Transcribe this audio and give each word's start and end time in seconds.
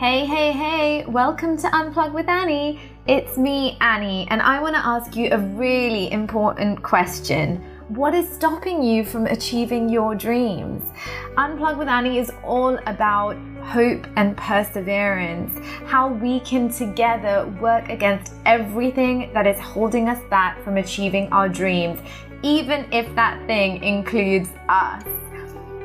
Hey, 0.00 0.24
hey, 0.24 0.52
hey, 0.52 1.04
welcome 1.04 1.58
to 1.58 1.66
Unplug 1.66 2.14
with 2.14 2.26
Annie. 2.26 2.80
It's 3.06 3.36
me, 3.36 3.76
Annie, 3.82 4.26
and 4.30 4.40
I 4.40 4.58
want 4.58 4.74
to 4.74 4.80
ask 4.80 5.14
you 5.14 5.28
a 5.30 5.36
really 5.36 6.10
important 6.10 6.82
question. 6.82 7.62
What 7.88 8.14
is 8.14 8.26
stopping 8.26 8.82
you 8.82 9.04
from 9.04 9.26
achieving 9.26 9.90
your 9.90 10.14
dreams? 10.14 10.90
Unplug 11.36 11.76
with 11.76 11.88
Annie 11.88 12.16
is 12.16 12.32
all 12.42 12.78
about 12.86 13.36
hope 13.62 14.06
and 14.16 14.34
perseverance, 14.38 15.58
how 15.84 16.08
we 16.08 16.40
can 16.40 16.70
together 16.70 17.54
work 17.60 17.90
against 17.90 18.32
everything 18.46 19.30
that 19.34 19.46
is 19.46 19.58
holding 19.60 20.08
us 20.08 20.22
back 20.30 20.64
from 20.64 20.78
achieving 20.78 21.30
our 21.30 21.46
dreams, 21.46 22.00
even 22.42 22.90
if 22.90 23.14
that 23.16 23.46
thing 23.46 23.84
includes 23.84 24.48
us. 24.70 25.04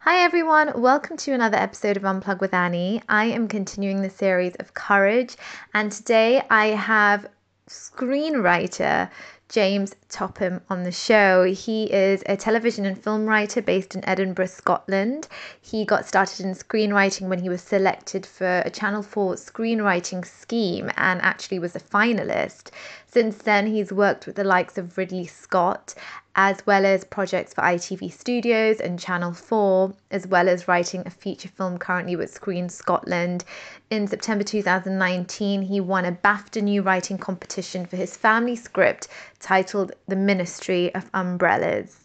Hi 0.03 0.23
everyone, 0.23 0.81
welcome 0.81 1.15
to 1.17 1.31
another 1.31 1.57
episode 1.57 1.95
of 1.95 2.01
Unplug 2.01 2.41
with 2.41 2.55
Annie. 2.55 3.03
I 3.07 3.25
am 3.25 3.47
continuing 3.47 4.01
the 4.01 4.09
series 4.09 4.55
of 4.55 4.73
courage, 4.73 5.37
and 5.75 5.91
today 5.91 6.41
I 6.49 6.69
have 6.69 7.27
screenwriter 7.69 9.11
James 9.47 9.95
Topham 10.09 10.61
on 10.71 10.81
the 10.81 10.91
show. 10.91 11.43
He 11.43 11.83
is 11.93 12.23
a 12.25 12.35
television 12.35 12.85
and 12.85 12.97
film 12.97 13.27
writer 13.27 13.61
based 13.61 13.93
in 13.93 14.03
Edinburgh, 14.03 14.47
Scotland. 14.47 15.27
He 15.61 15.85
got 15.85 16.07
started 16.07 16.39
in 16.47 16.55
screenwriting 16.55 17.27
when 17.27 17.39
he 17.39 17.49
was 17.49 17.61
selected 17.61 18.25
for 18.25 18.63
a 18.65 18.71
Channel 18.71 19.03
4 19.03 19.35
screenwriting 19.35 20.25
scheme 20.25 20.89
and 20.97 21.21
actually 21.21 21.59
was 21.59 21.75
a 21.75 21.79
finalist. 21.79 22.71
Since 23.05 23.37
then, 23.39 23.67
he's 23.67 23.91
worked 23.91 24.25
with 24.25 24.37
the 24.37 24.45
likes 24.45 24.79
of 24.79 24.97
Ridley 24.97 25.27
Scott 25.27 25.93
as 26.35 26.65
well 26.65 26.85
as 26.85 27.03
projects 27.03 27.53
for 27.53 27.61
ITV 27.61 28.11
Studios 28.11 28.79
and 28.79 28.99
Channel 28.99 29.33
4, 29.33 29.93
as 30.11 30.27
well 30.27 30.47
as 30.47 30.67
writing 30.67 31.03
a 31.05 31.09
feature 31.09 31.49
film 31.49 31.77
currently 31.77 32.15
with 32.15 32.31
Screen 32.31 32.69
Scotland. 32.69 33.43
In 33.89 34.07
September 34.07 34.43
2019, 34.43 35.61
he 35.61 35.79
won 35.79 36.05
a 36.05 36.11
BAFTA 36.11 36.61
New 36.61 36.81
Writing 36.81 37.17
competition 37.17 37.85
for 37.85 37.97
his 37.97 38.15
family 38.15 38.55
script 38.55 39.07
titled 39.39 39.91
The 40.07 40.15
Ministry 40.15 40.93
of 40.95 41.09
Umbrellas. 41.13 41.97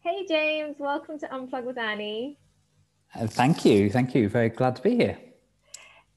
Hey, 0.00 0.26
James, 0.28 0.76
welcome 0.78 1.18
to 1.20 1.26
Unplug 1.28 1.64
with 1.64 1.78
Annie. 1.78 2.38
Uh, 3.14 3.26
thank 3.26 3.64
you. 3.64 3.90
Thank 3.90 4.14
you. 4.14 4.28
Very 4.28 4.48
glad 4.48 4.76
to 4.76 4.82
be 4.82 4.96
here 4.96 5.18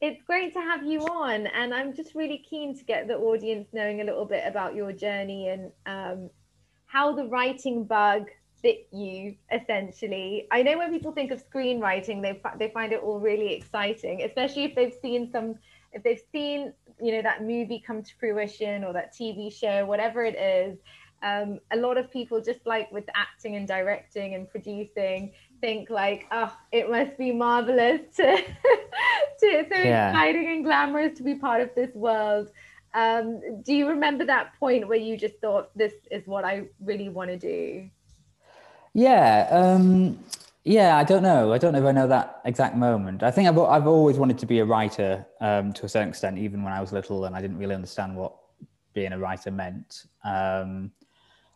it's 0.02 0.22
great 0.24 0.54
to 0.54 0.60
have 0.60 0.84
you 0.84 1.00
on 1.02 1.48
and 1.48 1.74
i'm 1.74 1.94
just 1.94 2.16
really 2.16 2.44
keen 2.50 2.78
to 2.78 2.84
get 2.84 3.08
the 3.08 3.16
audience 3.16 3.68
knowing 3.74 4.02
a 4.02 4.04
little 4.04 4.26
bit 4.26 4.44
about 4.46 4.76
your 4.76 4.92
journey 4.92 5.50
and 5.50 5.72
um, 5.86 6.30
how 6.86 7.14
the 7.14 7.26
writing 7.26 7.84
bug 7.84 8.28
bit 8.66 8.88
you 8.92 9.36
essentially. 9.52 10.48
I 10.52 10.64
know 10.64 10.80
when 10.80 10.90
people 10.90 11.12
think 11.12 11.30
of 11.30 11.48
screenwriting 11.48 12.20
they, 12.24 12.42
they 12.58 12.72
find 12.72 12.92
it 12.94 13.02
all 13.04 13.20
really 13.20 13.54
exciting 13.54 14.24
especially 14.24 14.64
if 14.64 14.74
they've 14.74 14.96
seen 15.04 15.30
some 15.32 15.56
if 15.94 16.02
they've 16.02 16.24
seen 16.32 16.74
you 17.00 17.12
know 17.12 17.22
that 17.22 17.44
movie 17.44 17.84
come 17.86 18.02
to 18.02 18.12
fruition 18.20 18.84
or 18.84 18.92
that 18.94 19.14
tv 19.14 19.54
show 19.54 19.86
whatever 19.86 20.26
it 20.26 20.36
is. 20.36 20.80
Um, 21.22 21.60
a 21.72 21.78
lot 21.78 21.98
of 21.98 22.12
people 22.12 22.42
just 22.42 22.66
like 22.66 22.92
with 22.92 23.06
acting 23.16 23.56
and 23.56 23.68
directing 23.68 24.34
and 24.34 24.50
producing 24.50 25.32
think 25.62 25.90
like 25.90 26.26
oh 26.32 26.56
it 26.72 26.90
must 26.90 27.18
be 27.18 27.32
marvelous 27.32 28.02
to, 28.16 28.38
to 28.38 29.66
so 29.72 29.78
yeah. 29.78 30.10
exciting 30.10 30.48
and 30.48 30.64
glamorous 30.64 31.18
to 31.18 31.24
be 31.24 31.36
part 31.36 31.62
of 31.62 31.70
this 31.76 31.94
world. 31.96 32.50
Um, 32.94 33.62
do 33.64 33.74
you 33.74 33.90
remember 33.90 34.26
that 34.26 34.58
point 34.58 34.88
where 34.88 34.98
you 34.98 35.18
just 35.18 35.36
thought 35.42 35.70
this 35.78 35.92
is 36.12 36.26
what 36.26 36.46
i 36.46 36.64
really 36.80 37.10
want 37.10 37.30
to 37.30 37.38
do 37.38 37.90
yeah 38.94 39.50
um, 39.52 40.18
yeah 40.64 40.96
i 40.96 41.04
don't 41.04 41.22
know. 41.22 41.52
I 41.52 41.58
don't 41.58 41.74
know 41.74 41.80
if 41.80 41.86
i 41.86 41.92
know 41.92 42.08
that 42.08 42.40
exact 42.46 42.78
moment. 42.78 43.22
I 43.22 43.32
think 43.32 43.50
i've, 43.50 43.60
I've 43.60 43.88
always 43.88 44.18
wanted 44.18 44.38
to 44.40 44.46
be 44.46 44.60
a 44.60 44.66
writer 44.66 45.26
um, 45.42 45.74
to 45.74 45.86
a 45.86 45.90
certain 45.90 46.10
extent 46.10 46.38
even 46.38 46.64
when 46.64 46.72
i 46.72 46.80
was 46.80 46.94
little 46.94 47.26
and 47.26 47.36
i 47.36 47.42
didn't 47.42 47.58
really 47.58 47.76
understand 47.76 48.16
what 48.16 48.34
being 48.96 49.14
a 49.14 49.20
writer 49.20 49.52
meant. 49.52 50.06
Um, 50.24 50.92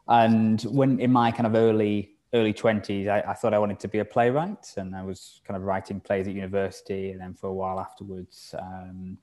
and 0.07 0.61
when 0.63 0.99
in 0.99 1.11
my 1.11 1.31
kind 1.31 1.47
of 1.47 1.55
early 1.55 2.17
early 2.33 2.53
20s 2.53 3.07
I, 3.07 3.31
I, 3.31 3.33
thought 3.33 3.53
i 3.53 3.59
wanted 3.59 3.79
to 3.79 3.87
be 3.87 3.99
a 3.99 4.05
playwright 4.05 4.73
and 4.77 4.95
i 4.95 5.03
was 5.03 5.41
kind 5.45 5.57
of 5.57 5.63
writing 5.63 5.99
plays 5.99 6.27
at 6.27 6.33
university 6.33 7.11
and 7.11 7.19
then 7.19 7.33
for 7.33 7.47
a 7.47 7.53
while 7.53 7.79
afterwards 7.79 8.53
um, 8.59 9.17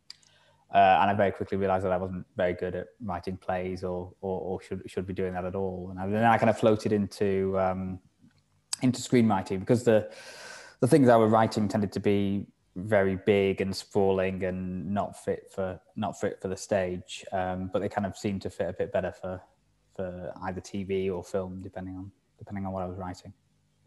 uh, 0.74 0.98
and 1.00 1.10
i 1.10 1.14
very 1.14 1.30
quickly 1.30 1.56
realized 1.56 1.84
that 1.84 1.92
i 1.92 1.96
wasn't 1.96 2.26
very 2.36 2.52
good 2.52 2.74
at 2.74 2.88
writing 3.02 3.36
plays 3.36 3.84
or 3.84 4.12
or, 4.20 4.40
or 4.40 4.60
should 4.60 4.82
should 4.86 5.06
be 5.06 5.14
doing 5.14 5.32
that 5.34 5.44
at 5.44 5.54
all. 5.54 5.94
And 5.96 6.12
then 6.12 6.24
i 6.24 6.36
kind 6.36 6.50
of 6.50 6.58
floated 6.58 6.92
into 6.92 7.58
um, 7.58 8.00
into 8.82 9.00
screenwriting 9.00 9.60
because 9.60 9.84
the 9.84 10.10
the 10.80 10.88
things 10.88 11.08
i 11.08 11.16
was 11.16 11.30
writing 11.30 11.68
tended 11.68 11.92
to 11.92 12.00
be 12.00 12.46
very 12.74 13.16
big 13.24 13.62
and 13.62 13.74
sprawling 13.74 14.44
and 14.44 14.92
not 14.92 15.16
fit 15.16 15.50
for 15.54 15.80
not 15.94 16.18
fit 16.20 16.38
for 16.42 16.48
the 16.48 16.56
stage 16.56 17.24
um, 17.32 17.70
but 17.72 17.78
they 17.78 17.88
kind 17.88 18.06
of 18.06 18.18
seemed 18.18 18.42
to 18.42 18.50
fit 18.50 18.68
a 18.68 18.72
bit 18.72 18.92
better 18.92 19.12
for 19.12 19.40
for 19.96 20.32
either 20.44 20.60
TV 20.60 21.10
or 21.12 21.24
film, 21.24 21.62
depending 21.62 21.96
on 21.96 22.12
depending 22.38 22.66
on 22.66 22.72
what 22.72 22.82
I 22.82 22.86
was 22.86 22.98
writing. 22.98 23.32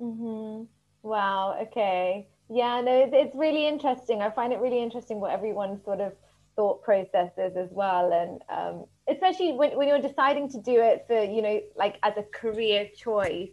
Mm-hmm. 0.02 0.64
Wow. 1.04 1.58
Okay. 1.62 2.28
Yeah. 2.50 2.82
No, 2.82 3.10
it's 3.12 3.36
really 3.36 3.68
interesting. 3.68 4.22
I 4.22 4.30
find 4.30 4.54
it 4.54 4.60
really 4.60 4.82
interesting 4.82 5.20
what 5.20 5.32
everyone's 5.32 5.84
sort 5.84 6.02
of 6.02 6.14
thought 6.56 6.84
processes 6.84 7.56
as 7.56 7.70
well, 7.72 8.12
and 8.12 8.42
um, 8.50 8.86
especially 9.08 9.54
when 9.54 9.78
when 9.78 9.88
you're 9.88 10.02
deciding 10.02 10.50
to 10.50 10.62
do 10.62 10.82
it 10.82 11.06
for 11.08 11.24
you 11.24 11.42
know 11.42 11.62
like 11.76 11.98
as 12.04 12.14
a 12.18 12.24
career 12.24 12.90
choice. 12.96 13.52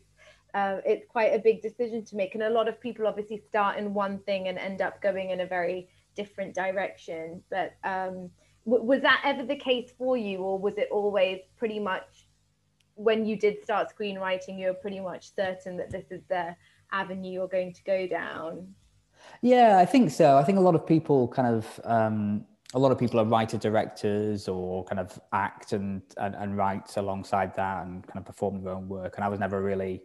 Uh, 0.54 0.80
it's 0.86 1.04
quite 1.10 1.34
a 1.34 1.38
big 1.38 1.60
decision 1.60 2.02
to 2.02 2.16
make, 2.16 2.34
and 2.34 2.42
a 2.42 2.48
lot 2.48 2.66
of 2.66 2.80
people 2.80 3.06
obviously 3.06 3.36
start 3.46 3.76
in 3.76 3.92
one 3.92 4.18
thing 4.20 4.48
and 4.48 4.56
end 4.56 4.80
up 4.80 5.02
going 5.02 5.28
in 5.30 5.40
a 5.40 5.46
very 5.46 5.86
different 6.14 6.54
direction. 6.54 7.42
But 7.50 7.74
um, 7.84 8.30
w- 8.64 8.82
was 8.82 9.02
that 9.02 9.20
ever 9.22 9.44
the 9.44 9.56
case 9.56 9.92
for 9.98 10.16
you, 10.16 10.38
or 10.38 10.58
was 10.58 10.78
it 10.78 10.88
always 10.90 11.40
pretty 11.58 11.78
much 11.78 12.25
when 12.96 13.24
you 13.24 13.36
did 13.36 13.62
start 13.62 13.88
screenwriting, 13.96 14.58
you 14.58 14.68
were 14.68 14.74
pretty 14.74 15.00
much 15.00 15.34
certain 15.34 15.76
that 15.76 15.90
this 15.90 16.06
is 16.10 16.22
the 16.28 16.56
avenue 16.92 17.30
you're 17.30 17.48
going 17.48 17.72
to 17.72 17.82
go 17.84 18.06
down. 18.06 18.74
Yeah, 19.42 19.78
I 19.78 19.84
think 19.84 20.10
so. 20.10 20.36
I 20.36 20.44
think 20.44 20.58
a 20.58 20.60
lot 20.60 20.74
of 20.74 20.86
people 20.86 21.28
kind 21.28 21.54
of 21.54 21.80
um, 21.84 22.46
a 22.74 22.78
lot 22.78 22.92
of 22.92 22.98
people 22.98 23.20
are 23.20 23.24
writer 23.24 23.58
directors 23.58 24.48
or 24.48 24.84
kind 24.84 24.98
of 24.98 25.18
act 25.32 25.72
and, 25.72 26.02
and 26.16 26.34
and 26.34 26.56
write 26.56 26.96
alongside 26.96 27.54
that 27.54 27.86
and 27.86 28.06
kind 28.06 28.18
of 28.18 28.24
perform 28.24 28.62
their 28.62 28.72
own 28.72 28.88
work. 28.88 29.16
And 29.16 29.24
I 29.24 29.28
was 29.28 29.38
never 29.38 29.62
really 29.62 30.02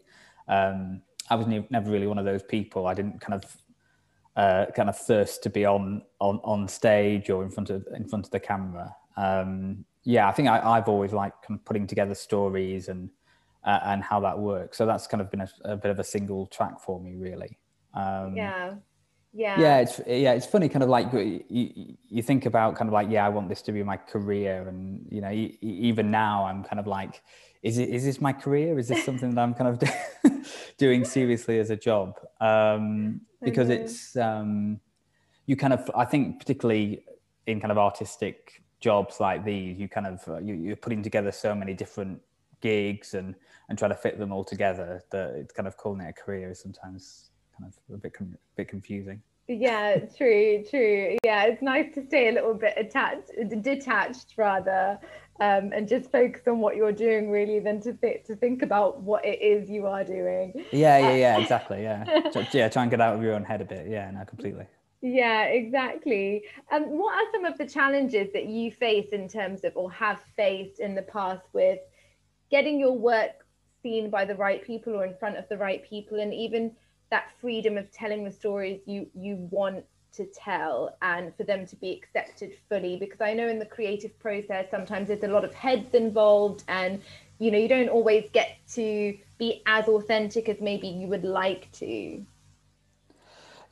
um, 0.47 1.01
I 1.29 1.35
was 1.35 1.47
never 1.47 1.89
really 1.89 2.07
one 2.07 2.17
of 2.17 2.25
those 2.25 2.43
people. 2.43 2.87
I 2.87 2.93
didn't 2.93 3.21
kind 3.21 3.41
of 3.41 3.57
uh, 4.35 4.65
kind 4.75 4.89
of 4.89 4.97
thirst 4.97 5.43
to 5.43 5.49
be 5.49 5.65
on 5.65 6.01
on 6.19 6.39
on 6.43 6.67
stage 6.67 7.29
or 7.29 7.43
in 7.43 7.49
front 7.49 7.69
of 7.69 7.87
in 7.95 8.07
front 8.07 8.25
of 8.25 8.31
the 8.31 8.39
camera. 8.39 8.95
Um, 9.17 9.85
yeah, 10.03 10.27
I 10.27 10.31
think 10.31 10.47
I, 10.47 10.75
have 10.75 10.87
always 10.87 11.13
liked 11.13 11.45
kind 11.47 11.59
of 11.59 11.65
putting 11.65 11.87
together 11.87 12.15
stories 12.15 12.87
and 12.87 13.09
uh, 13.63 13.79
and 13.83 14.03
how 14.03 14.19
that 14.21 14.39
works. 14.39 14.77
So 14.77 14.85
that's 14.85 15.07
kind 15.07 15.21
of 15.21 15.29
been 15.29 15.41
a, 15.41 15.49
a 15.65 15.77
bit 15.77 15.91
of 15.91 15.99
a 15.99 16.03
single 16.03 16.47
track 16.47 16.79
for 16.79 16.99
me, 16.99 17.15
really. 17.15 17.59
Um, 17.93 18.35
yeah, 18.35 18.73
yeah, 19.33 19.59
yeah. 19.59 19.77
It's 19.79 20.01
yeah, 20.07 20.33
it's 20.33 20.45
funny, 20.45 20.69
kind 20.69 20.83
of 20.83 20.89
like 20.89 21.13
you, 21.13 21.95
you 22.09 22.23
think 22.23 22.45
about 22.45 22.75
kind 22.75 22.89
of 22.89 22.93
like 22.93 23.09
yeah, 23.09 23.25
I 23.25 23.29
want 23.29 23.49
this 23.49 23.61
to 23.63 23.71
be 23.71 23.83
my 23.83 23.97
career, 23.97 24.67
and 24.67 25.05
you 25.09 25.21
know, 25.21 25.31
even 25.31 26.09
now 26.09 26.45
I'm 26.45 26.63
kind 26.63 26.79
of 26.79 26.87
like, 26.87 27.21
is 27.61 27.77
it 27.77 27.89
is 27.89 28.03
this 28.03 28.19
my 28.19 28.33
career? 28.33 28.79
Is 28.79 28.87
this 28.87 29.05
something 29.05 29.35
that 29.35 29.41
I'm 29.41 29.53
kind 29.53 29.69
of 29.69 30.45
doing 30.77 31.05
seriously 31.05 31.59
as 31.59 31.69
a 31.69 31.75
job? 31.75 32.19
Um, 32.39 33.21
because 33.41 33.69
mm-hmm. 33.69 33.83
it's 33.83 34.15
um, 34.17 34.79
you 35.45 35.55
kind 35.55 35.73
of 35.73 35.89
I 35.95 36.05
think 36.05 36.39
particularly 36.39 37.03
in 37.45 37.59
kind 37.59 37.71
of 37.71 37.77
artistic 37.77 38.61
jobs 38.81 39.19
like 39.19 39.45
these, 39.45 39.79
you 39.79 39.87
kind 39.87 40.07
of 40.07 40.27
uh, 40.27 40.39
you, 40.39 40.55
you're 40.55 40.75
putting 40.75 41.01
together 41.01 41.31
so 41.31 41.55
many 41.55 41.73
different 41.73 42.19
gigs 42.61 43.13
and 43.13 43.35
and 43.69 43.77
try 43.79 43.87
to 43.87 43.95
fit 43.95 44.19
them 44.19 44.31
all 44.31 44.43
together 44.43 45.01
that 45.11 45.29
it's 45.35 45.53
kind 45.53 45.67
of 45.67 45.77
calling 45.77 46.01
it 46.01 46.09
a 46.09 46.13
career 46.13 46.51
is 46.51 46.59
sometimes 46.59 47.29
kind 47.57 47.71
of 47.71 47.95
a 47.95 47.97
bit 47.97 48.13
a 48.19 48.25
bit 48.55 48.67
confusing. 48.67 49.21
Yeah, 49.47 49.97
true, 50.17 50.63
true. 50.69 51.17
Yeah, 51.23 51.43
it's 51.45 51.61
nice 51.61 51.93
to 51.95 52.05
stay 52.05 52.29
a 52.29 52.31
little 52.31 52.53
bit 52.53 52.73
attached, 52.77 53.31
detached 53.61 54.33
rather. 54.37 54.99
um, 55.41 55.71
and 55.73 55.87
just 55.87 56.11
focus 56.11 56.43
on 56.47 56.59
what 56.59 56.75
you're 56.75 56.91
doing 56.91 57.31
really 57.31 57.59
than 57.59 57.81
to 57.81 57.93
th- 57.93 58.23
to 58.25 58.35
think 58.35 58.61
about 58.61 59.01
what 59.01 59.25
it 59.25 59.41
is 59.41 59.69
you 59.69 59.87
are 59.87 60.03
doing. 60.03 60.53
Yeah, 60.71 60.99
yeah, 60.99 61.15
yeah, 61.15 61.37
exactly. 61.41 61.81
Yeah, 61.81 62.05
yeah. 62.53 62.69
Try 62.69 62.83
and 62.83 62.91
get 62.91 63.01
out 63.01 63.15
of 63.15 63.23
your 63.23 63.33
own 63.33 63.43
head 63.43 63.59
a 63.59 63.65
bit. 63.65 63.87
Yeah, 63.89 64.11
no, 64.11 64.23
completely. 64.23 64.65
Yeah, 65.01 65.45
exactly. 65.45 66.43
Um, 66.71 66.83
what 66.97 67.15
are 67.15 67.31
some 67.31 67.45
of 67.45 67.57
the 67.57 67.65
challenges 67.65 68.31
that 68.33 68.45
you 68.45 68.71
face 68.71 69.09
in 69.11 69.27
terms 69.27 69.63
of, 69.63 69.75
or 69.75 69.91
have 69.91 70.21
faced 70.35 70.79
in 70.79 70.93
the 70.95 71.01
past 71.01 71.41
with 71.53 71.79
getting 72.51 72.79
your 72.79 72.93
work 72.93 73.45
seen 73.81 74.11
by 74.11 74.25
the 74.25 74.35
right 74.35 74.63
people 74.63 74.93
or 74.93 75.05
in 75.05 75.15
front 75.15 75.37
of 75.37 75.49
the 75.49 75.57
right 75.57 75.83
people, 75.87 76.19
and 76.19 76.33
even 76.33 76.71
that 77.09 77.29
freedom 77.41 77.77
of 77.77 77.91
telling 77.91 78.23
the 78.23 78.31
stories 78.31 78.79
you 78.85 79.07
you 79.15 79.35
want 79.51 79.83
to 80.13 80.25
tell 80.25 80.95
and 81.01 81.33
for 81.35 81.43
them 81.43 81.65
to 81.65 81.75
be 81.77 81.91
accepted 81.93 82.51
fully 82.67 82.97
because 82.97 83.21
i 83.21 83.33
know 83.33 83.47
in 83.47 83.59
the 83.59 83.65
creative 83.65 84.17
process 84.19 84.65
sometimes 84.69 85.07
there's 85.07 85.23
a 85.23 85.27
lot 85.27 85.45
of 85.45 85.53
heads 85.53 85.93
involved 85.93 86.63
and 86.67 87.01
you 87.39 87.49
know 87.49 87.57
you 87.57 87.67
don't 87.69 87.87
always 87.89 88.29
get 88.33 88.57
to 88.69 89.17
be 89.37 89.61
as 89.67 89.87
authentic 89.87 90.49
as 90.49 90.59
maybe 90.59 90.87
you 90.87 91.07
would 91.07 91.23
like 91.23 91.71
to 91.71 92.25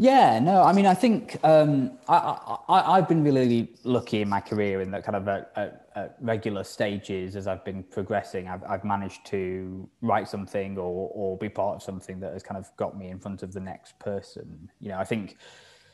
yeah, 0.01 0.39
no, 0.39 0.63
I 0.63 0.71
mean, 0.71 0.85
I 0.85 0.93
think 0.93 1.37
um, 1.43 1.91
I, 2.07 2.57
I, 2.69 2.95
have 2.95 3.09
been 3.09 3.21
really 3.21 3.73
lucky 3.83 4.21
in 4.21 4.29
my 4.29 4.39
career 4.39 4.79
in 4.79 4.91
that 4.91 5.03
kind 5.03 5.17
of 5.17 5.27
at, 5.27 5.51
at, 5.57 5.89
at 5.93 6.15
regular 6.21 6.63
stages 6.63 7.35
as 7.35 7.47
I've 7.47 7.65
been 7.65 7.83
progressing, 7.83 8.47
I've, 8.47 8.63
I've 8.63 8.85
managed 8.85 9.25
to 9.25 9.89
write 10.01 10.29
something 10.29 10.77
or, 10.77 11.11
or 11.13 11.37
be 11.37 11.49
part 11.49 11.75
of 11.75 11.83
something 11.83 12.21
that 12.21 12.31
has 12.31 12.41
kind 12.41 12.57
of 12.57 12.73
got 12.77 12.97
me 12.97 13.09
in 13.09 13.19
front 13.19 13.43
of 13.43 13.51
the 13.51 13.59
next 13.59 13.99
person. 13.99 14.69
You 14.79 14.87
know, 14.87 14.99
I 14.99 15.03
think 15.03 15.35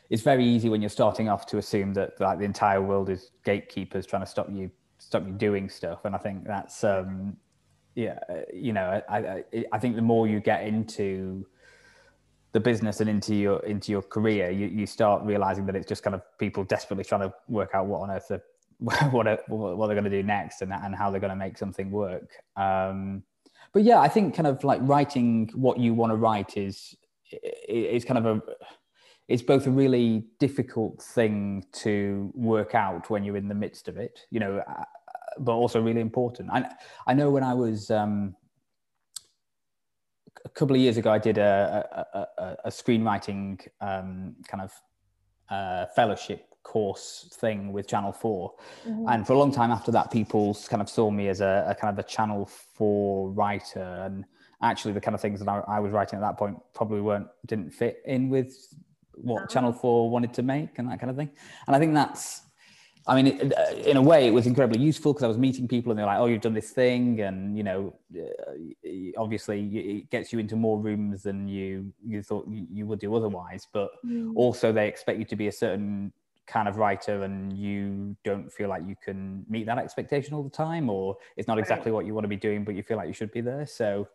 it's 0.08 0.22
very 0.22 0.46
easy 0.46 0.68
when 0.68 0.80
you're 0.80 0.88
starting 0.88 1.28
off 1.28 1.44
to 1.46 1.58
assume 1.58 1.92
that 1.94 2.20
like 2.20 2.38
the 2.38 2.44
entire 2.44 2.80
world 2.80 3.10
is 3.10 3.32
gatekeepers 3.44 4.06
trying 4.06 4.22
to 4.22 4.30
stop 4.30 4.48
you 4.48 4.70
stop 4.98 5.26
you 5.26 5.32
doing 5.32 5.68
stuff, 5.68 6.04
and 6.04 6.14
I 6.14 6.18
think 6.18 6.46
that's 6.46 6.84
um, 6.84 7.36
yeah, 7.96 8.20
you 8.54 8.72
know, 8.72 9.02
I, 9.08 9.18
I, 9.18 9.64
I 9.72 9.78
think 9.80 9.96
the 9.96 10.02
more 10.02 10.28
you 10.28 10.38
get 10.38 10.64
into 10.64 11.44
the 12.56 12.60
business 12.60 13.00
and 13.02 13.10
into 13.10 13.34
your 13.34 13.58
into 13.66 13.92
your 13.92 14.00
career, 14.00 14.50
you, 14.50 14.66
you 14.68 14.86
start 14.86 15.22
realizing 15.22 15.66
that 15.66 15.76
it's 15.76 15.86
just 15.86 16.02
kind 16.02 16.14
of 16.14 16.22
people 16.38 16.64
desperately 16.64 17.04
trying 17.04 17.20
to 17.20 17.30
work 17.48 17.72
out 17.74 17.84
what 17.84 18.00
on 18.00 18.10
earth 18.10 18.28
they're, 18.30 18.42
what 19.10 19.26
are, 19.26 19.38
what 19.48 19.86
they're 19.86 20.00
going 20.00 20.10
to 20.10 20.16
do 20.22 20.22
next 20.22 20.62
and 20.62 20.72
and 20.72 20.96
how 20.96 21.10
they're 21.10 21.20
going 21.20 21.36
to 21.38 21.44
make 21.46 21.58
something 21.58 21.90
work. 21.90 22.30
Um, 22.56 23.22
but 23.74 23.82
yeah, 23.82 24.00
I 24.00 24.08
think 24.08 24.34
kind 24.34 24.46
of 24.46 24.64
like 24.64 24.80
writing 24.84 25.50
what 25.54 25.78
you 25.78 25.92
want 25.92 26.12
to 26.12 26.16
write 26.16 26.56
is 26.56 26.96
is 27.68 28.06
kind 28.06 28.16
of 28.16 28.24
a 28.24 28.42
it's 29.28 29.42
both 29.42 29.66
a 29.66 29.70
really 29.70 30.24
difficult 30.38 31.02
thing 31.02 31.62
to 31.72 32.32
work 32.34 32.74
out 32.74 33.10
when 33.10 33.22
you're 33.22 33.36
in 33.36 33.48
the 33.48 33.54
midst 33.54 33.86
of 33.86 33.98
it, 33.98 34.20
you 34.30 34.40
know, 34.40 34.62
uh, 34.66 34.84
but 35.40 35.52
also 35.52 35.82
really 35.82 36.00
important. 36.00 36.48
I 36.50 36.70
I 37.06 37.12
know 37.12 37.28
when 37.28 37.42
I 37.42 37.52
was 37.52 37.90
um, 37.90 38.34
a 40.44 40.48
couple 40.48 40.76
of 40.76 40.82
years 40.82 40.96
ago, 40.96 41.10
I 41.10 41.18
did 41.18 41.38
a, 41.38 42.06
a, 42.12 42.42
a, 42.42 42.56
a 42.66 42.70
screenwriting 42.70 43.66
um, 43.80 44.36
kind 44.48 44.62
of 44.62 44.72
uh, 45.48 45.86
fellowship 45.94 46.46
course 46.62 47.28
thing 47.40 47.72
with 47.72 47.86
Channel 47.86 48.12
4. 48.12 48.54
Mm-hmm. 48.86 49.08
And 49.08 49.26
for 49.26 49.34
a 49.34 49.38
long 49.38 49.52
time 49.52 49.70
after 49.70 49.92
that, 49.92 50.10
people 50.10 50.56
kind 50.68 50.82
of 50.82 50.88
saw 50.88 51.10
me 51.10 51.28
as 51.28 51.40
a, 51.40 51.64
a, 51.68 51.74
kind 51.74 51.96
of 51.96 52.04
a 52.04 52.08
Channel 52.08 52.46
4 52.74 53.30
writer. 53.30 54.02
And 54.04 54.24
actually, 54.62 54.92
the 54.92 55.00
kind 55.00 55.14
of 55.14 55.20
things 55.20 55.40
that 55.40 55.48
I, 55.48 55.62
I, 55.68 55.80
was 55.80 55.92
writing 55.92 56.18
at 56.18 56.22
that 56.22 56.36
point 56.36 56.58
probably 56.74 57.00
weren't, 57.00 57.28
didn't 57.46 57.70
fit 57.70 58.02
in 58.04 58.28
with 58.28 58.52
what 59.14 59.44
oh. 59.44 59.46
Channel 59.46 59.72
4 59.72 60.10
wanted 60.10 60.34
to 60.34 60.42
make 60.42 60.78
and 60.78 60.90
that 60.90 60.98
kind 60.98 61.10
of 61.10 61.16
thing. 61.16 61.30
And 61.66 61.76
I 61.76 61.78
think 61.78 61.94
that's, 61.94 62.42
I 63.08 63.14
mean, 63.14 63.26
it, 63.28 63.52
uh, 63.56 63.74
in 63.88 63.96
a 63.96 64.02
way, 64.02 64.26
it 64.26 64.32
was 64.32 64.46
incredibly 64.46 64.80
useful 64.80 65.12
because 65.12 65.22
I 65.22 65.28
was 65.28 65.38
meeting 65.38 65.68
people 65.68 65.92
and 65.92 65.98
they're 65.98 66.06
like, 66.06 66.18
"Oh, 66.18 66.26
you've 66.26 66.40
done 66.40 66.54
this 66.54 66.70
thing," 66.70 67.20
and 67.20 67.56
you 67.56 67.62
know, 67.62 67.94
uh, 68.16 69.12
obviously, 69.16 69.64
it 69.76 70.10
gets 70.10 70.32
you 70.32 70.40
into 70.40 70.56
more 70.56 70.78
rooms 70.78 71.22
than 71.22 71.46
you 71.46 71.92
you 72.04 72.22
thought 72.22 72.48
you 72.48 72.84
would 72.86 72.98
do 72.98 73.14
otherwise. 73.14 73.66
But 73.72 73.90
mm. 74.04 74.32
also, 74.34 74.72
they 74.72 74.88
expect 74.88 75.20
you 75.20 75.24
to 75.26 75.36
be 75.36 75.46
a 75.46 75.52
certain 75.52 76.12
kind 76.46 76.68
of 76.68 76.78
writer, 76.78 77.22
and 77.22 77.56
you 77.56 78.16
don't 78.24 78.52
feel 78.52 78.68
like 78.68 78.82
you 78.84 78.96
can 79.04 79.44
meet 79.48 79.66
that 79.66 79.78
expectation 79.78 80.34
all 80.34 80.42
the 80.42 80.50
time, 80.50 80.90
or 80.90 81.16
it's 81.36 81.46
not 81.46 81.60
exactly 81.60 81.92
what 81.92 82.06
you 82.06 82.14
want 82.14 82.24
to 82.24 82.28
be 82.28 82.36
doing, 82.36 82.64
but 82.64 82.74
you 82.74 82.82
feel 82.82 82.96
like 82.96 83.06
you 83.06 83.14
should 83.14 83.30
be 83.30 83.40
there. 83.40 83.66
So, 83.66 84.08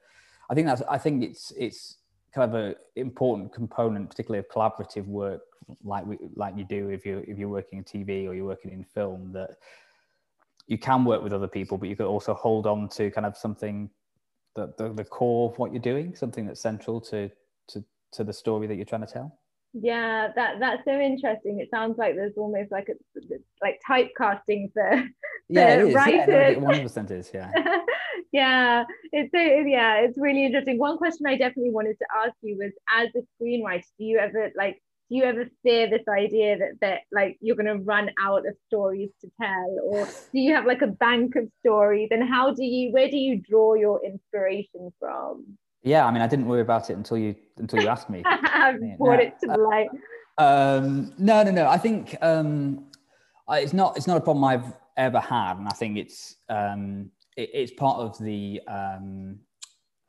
I 0.49 0.53
think 0.53 0.67
that's 0.67 0.81
I 0.89 0.97
think 0.97 1.23
it's 1.23 1.53
it's 1.57 1.95
kind 2.33 2.53
of 2.53 2.55
an 2.55 2.75
important 2.95 3.53
component, 3.53 4.09
particularly 4.09 4.39
of 4.39 4.49
collaborative 4.49 5.05
work 5.05 5.41
like 5.83 6.05
we, 6.05 6.17
like 6.35 6.57
you 6.57 6.63
do 6.63 6.89
if 6.89 7.05
you 7.05 7.23
if 7.27 7.37
you're 7.37 7.49
working 7.49 7.79
in 7.79 7.83
TV 7.83 8.27
or 8.27 8.33
you're 8.33 8.45
working 8.45 8.71
in 8.71 8.83
film 8.83 9.31
that 9.33 9.51
you 10.67 10.77
can 10.77 11.03
work 11.03 11.21
with 11.21 11.33
other 11.33 11.47
people, 11.47 11.77
but 11.77 11.89
you 11.89 11.95
could 11.95 12.05
also 12.05 12.33
hold 12.33 12.65
on 12.65 12.87
to 12.89 13.11
kind 13.11 13.25
of 13.25 13.35
something 13.35 13.89
that 14.55 14.77
the, 14.77 14.93
the 14.93 15.03
core 15.03 15.51
of 15.51 15.57
what 15.59 15.73
you're 15.73 15.81
doing, 15.81 16.15
something 16.15 16.45
that's 16.45 16.61
central 16.61 17.01
to 17.01 17.29
to 17.69 17.83
to 18.13 18.23
the 18.23 18.33
story 18.33 18.67
that 18.67 18.75
you're 18.75 18.85
trying 18.85 19.05
to 19.05 19.11
tell. 19.11 19.37
Yeah, 19.73 20.29
that 20.35 20.59
that's 20.59 20.83
so 20.85 20.99
interesting. 20.99 21.59
It 21.59 21.69
sounds 21.71 21.97
like 21.97 22.15
there's 22.15 22.37
almost 22.37 22.71
like 22.71 22.89
a 22.89 22.93
like 23.61 23.79
typecasting 23.89 24.73
for, 24.73 25.05
yeah, 25.49 25.75
it 25.75 25.87
is. 25.87 25.93
writers. 25.93 26.57
One 26.57 26.65
hundred 26.65 26.83
percent 26.83 27.11
is. 27.11 27.31
Yeah. 27.33 27.51
yeah, 28.31 28.85
it's 29.11 29.31
so 29.31 29.39
yeah, 29.39 29.97
it's 29.97 30.17
really 30.17 30.45
interesting. 30.45 30.77
One 30.77 30.97
question 30.97 31.25
I 31.27 31.37
definitely 31.37 31.71
wanted 31.71 31.97
to 31.99 32.05
ask 32.23 32.33
you 32.41 32.57
was, 32.57 32.71
as 32.97 33.09
a 33.15 33.43
screenwriter, 33.43 33.83
do 33.97 34.05
you 34.05 34.19
ever 34.19 34.51
like 34.55 34.81
do 35.09 35.17
you 35.17 35.23
ever 35.23 35.45
fear 35.61 35.89
this 35.89 36.07
idea 36.07 36.57
that 36.57 36.71
that 36.79 36.99
like 37.11 37.37
you're 37.41 37.57
going 37.57 37.65
to 37.65 37.83
run 37.83 38.09
out 38.17 38.47
of 38.47 38.55
stories 38.67 39.09
to 39.19 39.29
tell? 39.41 39.77
Or 39.83 40.05
do 40.05 40.39
you 40.39 40.55
have 40.55 40.65
like 40.65 40.81
a 40.81 40.87
bank 40.87 41.35
of 41.35 41.49
stories? 41.59 42.07
And 42.11 42.27
how 42.27 42.53
do 42.53 42.63
you 42.63 42.93
where 42.93 43.09
do 43.09 43.17
you 43.17 43.41
draw 43.41 43.73
your 43.73 43.99
inspiration 44.05 44.93
from? 44.99 45.57
Yeah 45.83 46.05
i 46.05 46.11
mean 46.11 46.21
i 46.21 46.27
didn't 46.27 46.45
worry 46.45 46.61
about 46.61 46.89
it 46.89 46.93
until 46.93 47.17
you 47.17 47.35
until 47.57 47.81
you 47.81 47.89
asked 47.89 48.09
me. 48.09 48.21
I 48.25 48.77
brought 48.97 49.17
no, 49.17 49.23
it 49.23 49.33
to 49.43 49.57
light. 49.57 49.89
Um, 50.37 51.13
no 51.17 51.43
no 51.43 51.51
no 51.51 51.67
i 51.67 51.77
think 51.77 52.15
um, 52.21 52.85
it's 53.49 53.73
not 53.73 53.97
it's 53.97 54.07
not 54.07 54.15
a 54.15 54.21
problem 54.21 54.45
i've 54.45 54.73
ever 54.95 55.19
had 55.19 55.57
and 55.57 55.67
i 55.67 55.71
think 55.71 55.97
it's 55.97 56.35
um, 56.49 57.11
it, 57.37 57.49
it's 57.53 57.71
part 57.73 57.99
of 57.99 58.17
the 58.19 58.61
um, 58.67 59.39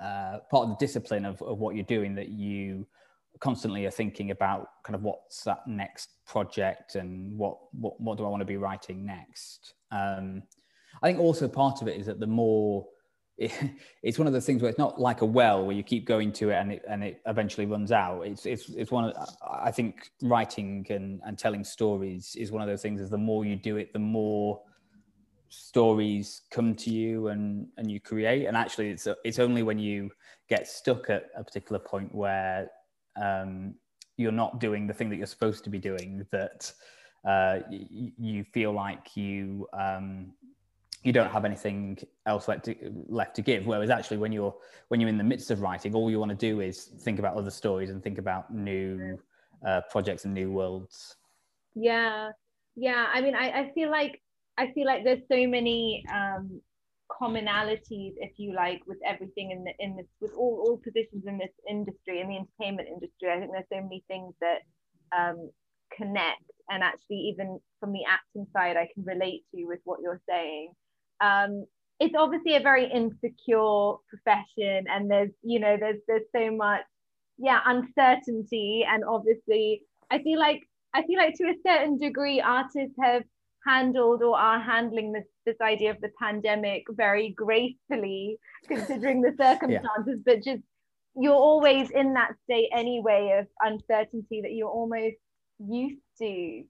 uh, 0.02 0.38
part 0.50 0.64
of 0.64 0.70
the 0.70 0.76
discipline 0.80 1.24
of, 1.24 1.40
of 1.42 1.58
what 1.58 1.74
you're 1.74 1.84
doing 1.84 2.14
that 2.16 2.28
you 2.28 2.86
constantly 3.40 3.86
are 3.86 3.90
thinking 3.90 4.30
about 4.30 4.68
kind 4.84 4.94
of 4.94 5.02
what's 5.02 5.42
that 5.44 5.66
next 5.66 6.10
project 6.26 6.94
and 6.96 7.36
what 7.36 7.56
what, 7.72 8.00
what 8.00 8.18
do 8.18 8.24
I 8.24 8.28
want 8.28 8.40
to 8.40 8.46
be 8.46 8.56
writing 8.56 9.04
next. 9.04 9.74
Um, 9.90 10.42
I 11.02 11.08
think 11.08 11.18
also 11.18 11.48
part 11.48 11.82
of 11.82 11.88
it 11.88 11.98
is 11.98 12.06
that 12.06 12.20
the 12.20 12.26
more 12.26 12.86
it, 13.38 13.52
it's 14.02 14.18
one 14.18 14.26
of 14.26 14.32
those 14.32 14.46
things 14.46 14.62
where 14.62 14.68
it's 14.68 14.78
not 14.78 15.00
like 15.00 15.20
a 15.20 15.26
well 15.26 15.64
where 15.64 15.76
you 15.76 15.82
keep 15.82 16.06
going 16.06 16.32
to 16.32 16.50
it 16.50 16.54
and 16.54 16.72
it 16.72 16.82
and 16.88 17.02
it 17.04 17.20
eventually 17.26 17.66
runs 17.66 17.92
out. 17.92 18.22
It's 18.22 18.46
it's 18.46 18.68
it's 18.70 18.90
one 18.90 19.04
of 19.04 19.28
I 19.48 19.70
think 19.70 20.10
writing 20.22 20.86
and 20.90 21.20
and 21.24 21.38
telling 21.38 21.64
stories 21.64 22.34
is 22.36 22.52
one 22.52 22.62
of 22.62 22.68
those 22.68 22.82
things. 22.82 23.00
Is 23.00 23.10
the 23.10 23.18
more 23.18 23.44
you 23.44 23.56
do 23.56 23.76
it, 23.76 23.92
the 23.92 23.98
more 23.98 24.60
stories 25.52 26.42
come 26.50 26.74
to 26.74 26.90
you 26.90 27.28
and 27.28 27.68
and 27.76 27.90
you 27.90 28.00
create. 28.00 28.46
And 28.46 28.56
actually, 28.56 28.90
it's 28.90 29.06
it's 29.24 29.38
only 29.38 29.62
when 29.62 29.78
you 29.78 30.10
get 30.48 30.66
stuck 30.66 31.10
at 31.10 31.30
a 31.36 31.44
particular 31.44 31.78
point 31.78 32.14
where 32.14 32.70
um, 33.20 33.74
you're 34.16 34.32
not 34.32 34.60
doing 34.60 34.86
the 34.86 34.94
thing 34.94 35.08
that 35.10 35.16
you're 35.16 35.26
supposed 35.26 35.64
to 35.64 35.70
be 35.70 35.78
doing, 35.78 36.26
that 36.30 36.72
uh, 37.24 37.60
y- 37.70 38.12
you 38.18 38.44
feel 38.44 38.72
like 38.72 39.16
you 39.16 39.68
um, 39.72 40.32
you 41.02 41.12
don't 41.12 41.30
have 41.30 41.44
anything 41.44 41.98
else 42.26 42.48
left 42.48 42.64
to, 42.64 42.74
left 43.08 43.34
to 43.36 43.42
give. 43.42 43.66
Whereas 43.66 43.90
actually, 43.90 44.18
when 44.18 44.32
you're 44.32 44.54
when 44.88 45.00
you're 45.00 45.10
in 45.10 45.18
the 45.18 45.24
midst 45.24 45.50
of 45.50 45.60
writing, 45.60 45.94
all 45.94 46.10
you 46.10 46.18
want 46.18 46.30
to 46.30 46.36
do 46.36 46.60
is 46.60 46.84
think 47.00 47.18
about 47.18 47.36
other 47.36 47.50
stories 47.50 47.90
and 47.90 48.02
think 48.02 48.18
about 48.18 48.52
new 48.54 49.18
uh, 49.66 49.82
projects 49.90 50.24
and 50.24 50.34
new 50.34 50.50
worlds. 50.50 51.16
Yeah, 51.74 52.30
yeah. 52.76 53.06
I 53.12 53.20
mean, 53.20 53.34
I, 53.34 53.50
I 53.50 53.72
feel 53.74 53.90
like 53.90 54.20
I 54.58 54.72
feel 54.72 54.86
like 54.86 55.04
there's 55.04 55.22
so 55.30 55.46
many 55.46 56.04
um, 56.12 56.60
commonalities, 57.10 58.14
if 58.18 58.32
you 58.36 58.54
like, 58.54 58.82
with 58.86 58.98
everything 59.06 59.50
in 59.50 59.64
the 59.64 59.72
in 59.78 59.96
this 59.96 60.06
with 60.20 60.32
all, 60.36 60.64
all 60.66 60.76
positions 60.78 61.24
in 61.26 61.38
this 61.38 61.52
industry, 61.68 62.20
in 62.20 62.28
the 62.28 62.36
entertainment 62.36 62.88
industry. 62.88 63.30
I 63.30 63.38
think 63.38 63.52
there's 63.52 63.64
so 63.72 63.82
many 63.82 64.04
things 64.08 64.34
that 64.40 64.60
um, 65.16 65.50
connect, 65.96 66.44
and 66.70 66.82
actually, 66.82 67.16
even 67.16 67.58
from 67.80 67.92
the 67.92 68.04
acting 68.08 68.46
side, 68.52 68.76
I 68.76 68.88
can 68.92 69.04
relate 69.04 69.44
to 69.54 69.64
with 69.64 69.80
what 69.84 70.00
you're 70.02 70.20
saying. 70.28 70.72
Um, 71.20 71.64
it's 72.00 72.14
obviously 72.16 72.56
a 72.56 72.60
very 72.60 72.90
insecure 72.90 73.94
profession, 74.08 74.86
and 74.88 75.10
there's 75.10 75.30
you 75.42 75.60
know 75.60 75.76
there's 75.78 76.00
there's 76.08 76.28
so 76.34 76.54
much 76.54 76.82
yeah 77.38 77.60
uncertainty, 77.64 78.84
and 78.88 79.02
obviously, 79.04 79.82
I 80.10 80.22
feel 80.22 80.38
like 80.38 80.62
I 80.94 81.02
feel 81.04 81.18
like 81.18 81.34
to 81.36 81.44
a 81.44 81.54
certain 81.66 81.98
degree, 81.98 82.40
artists 82.40 82.96
have 83.00 83.22
handled 83.66 84.22
or 84.22 84.38
are 84.38 84.60
handling 84.60 85.12
this 85.12 85.24
this 85.46 85.60
idea 85.60 85.90
of 85.90 86.00
the 86.00 86.10
pandemic 86.20 86.84
very 86.90 87.30
gracefully 87.30 88.38
considering 88.66 89.20
the 89.20 89.34
circumstances 89.38 90.18
yeah. 90.18 90.22
but 90.24 90.42
just 90.42 90.62
you're 91.14 91.34
always 91.34 91.90
in 91.90 92.14
that 92.14 92.32
state 92.44 92.68
anyway 92.74 93.38
of 93.40 93.46
uncertainty 93.60 94.40
that 94.42 94.52
you're 94.52 94.68
almost 94.68 95.16
used 95.58 96.00
to 96.18 96.62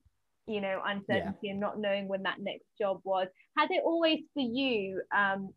you 0.47 0.61
know 0.61 0.81
uncertainty 0.85 1.39
yeah. 1.43 1.51
and 1.53 1.61
not 1.61 1.79
knowing 1.79 2.09
when 2.09 2.23
that 2.23 2.41
next 2.41 2.67
job 2.79 3.01
was 3.05 3.29
has 3.57 3.69
it 3.71 3.83
always 3.85 4.21
for 4.35 4.43
you 4.43 5.01
um 5.17 5.51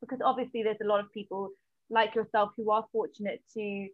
because 0.00 0.20
obviously 0.24 0.62
there's 0.62 0.80
a 0.82 0.86
lot 0.86 1.00
of 1.00 1.12
people 1.12 1.50
like 1.90 2.14
yourself 2.14 2.50
who 2.56 2.70
are 2.70 2.84
fortunate 2.92 3.42
to 3.52 3.88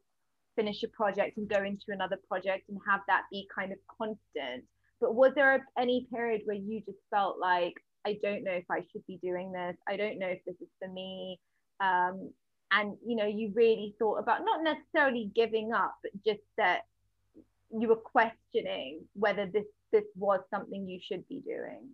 finish 0.57 0.83
a 0.83 0.89
project 0.89 1.37
and 1.37 1.49
go 1.49 1.63
into 1.63 1.87
another 1.89 2.19
project 2.29 2.69
and 2.69 2.79
have 2.89 3.01
that 3.09 3.23
be 3.31 3.49
kind 3.55 3.73
of 3.73 3.79
constant 3.99 4.65
but 5.01 5.15
was 5.15 5.33
there 5.35 5.67
any 5.79 6.07
period 6.13 6.43
where 6.45 6.57
you 6.57 6.81
just 6.87 6.99
felt 7.11 7.39
like 7.39 7.75
i 8.07 8.19
don't 8.23 8.45
know 8.45 8.53
if 8.53 8.65
i 8.71 8.81
should 8.93 9.07
be 9.07 9.19
doing 9.23 9.53
this. 9.53 9.77
I 9.89 9.97
don't 9.97 10.19
know 10.19 10.29
if 10.29 10.45
this 10.45 10.57
is 10.61 10.69
for 10.81 10.89
me. 10.89 11.41
Um, 11.81 12.31
and 12.75 12.97
you 13.07 13.17
know 13.17 13.27
you 13.27 13.53
really 13.55 13.95
thought 13.99 14.17
about 14.17 14.41
not 14.45 14.63
necessarily 14.63 15.31
giving 15.35 15.73
up 15.73 15.95
but 16.03 16.13
just 16.25 16.43
that 16.57 16.83
you 17.79 17.89
were 17.89 17.97
questioning 17.97 19.01
whether 19.15 19.47
this 19.47 19.65
this 19.93 20.05
was 20.17 20.41
something 20.51 20.89
you 20.89 20.99
should 21.01 21.27
be 21.29 21.41
doing. 21.41 21.89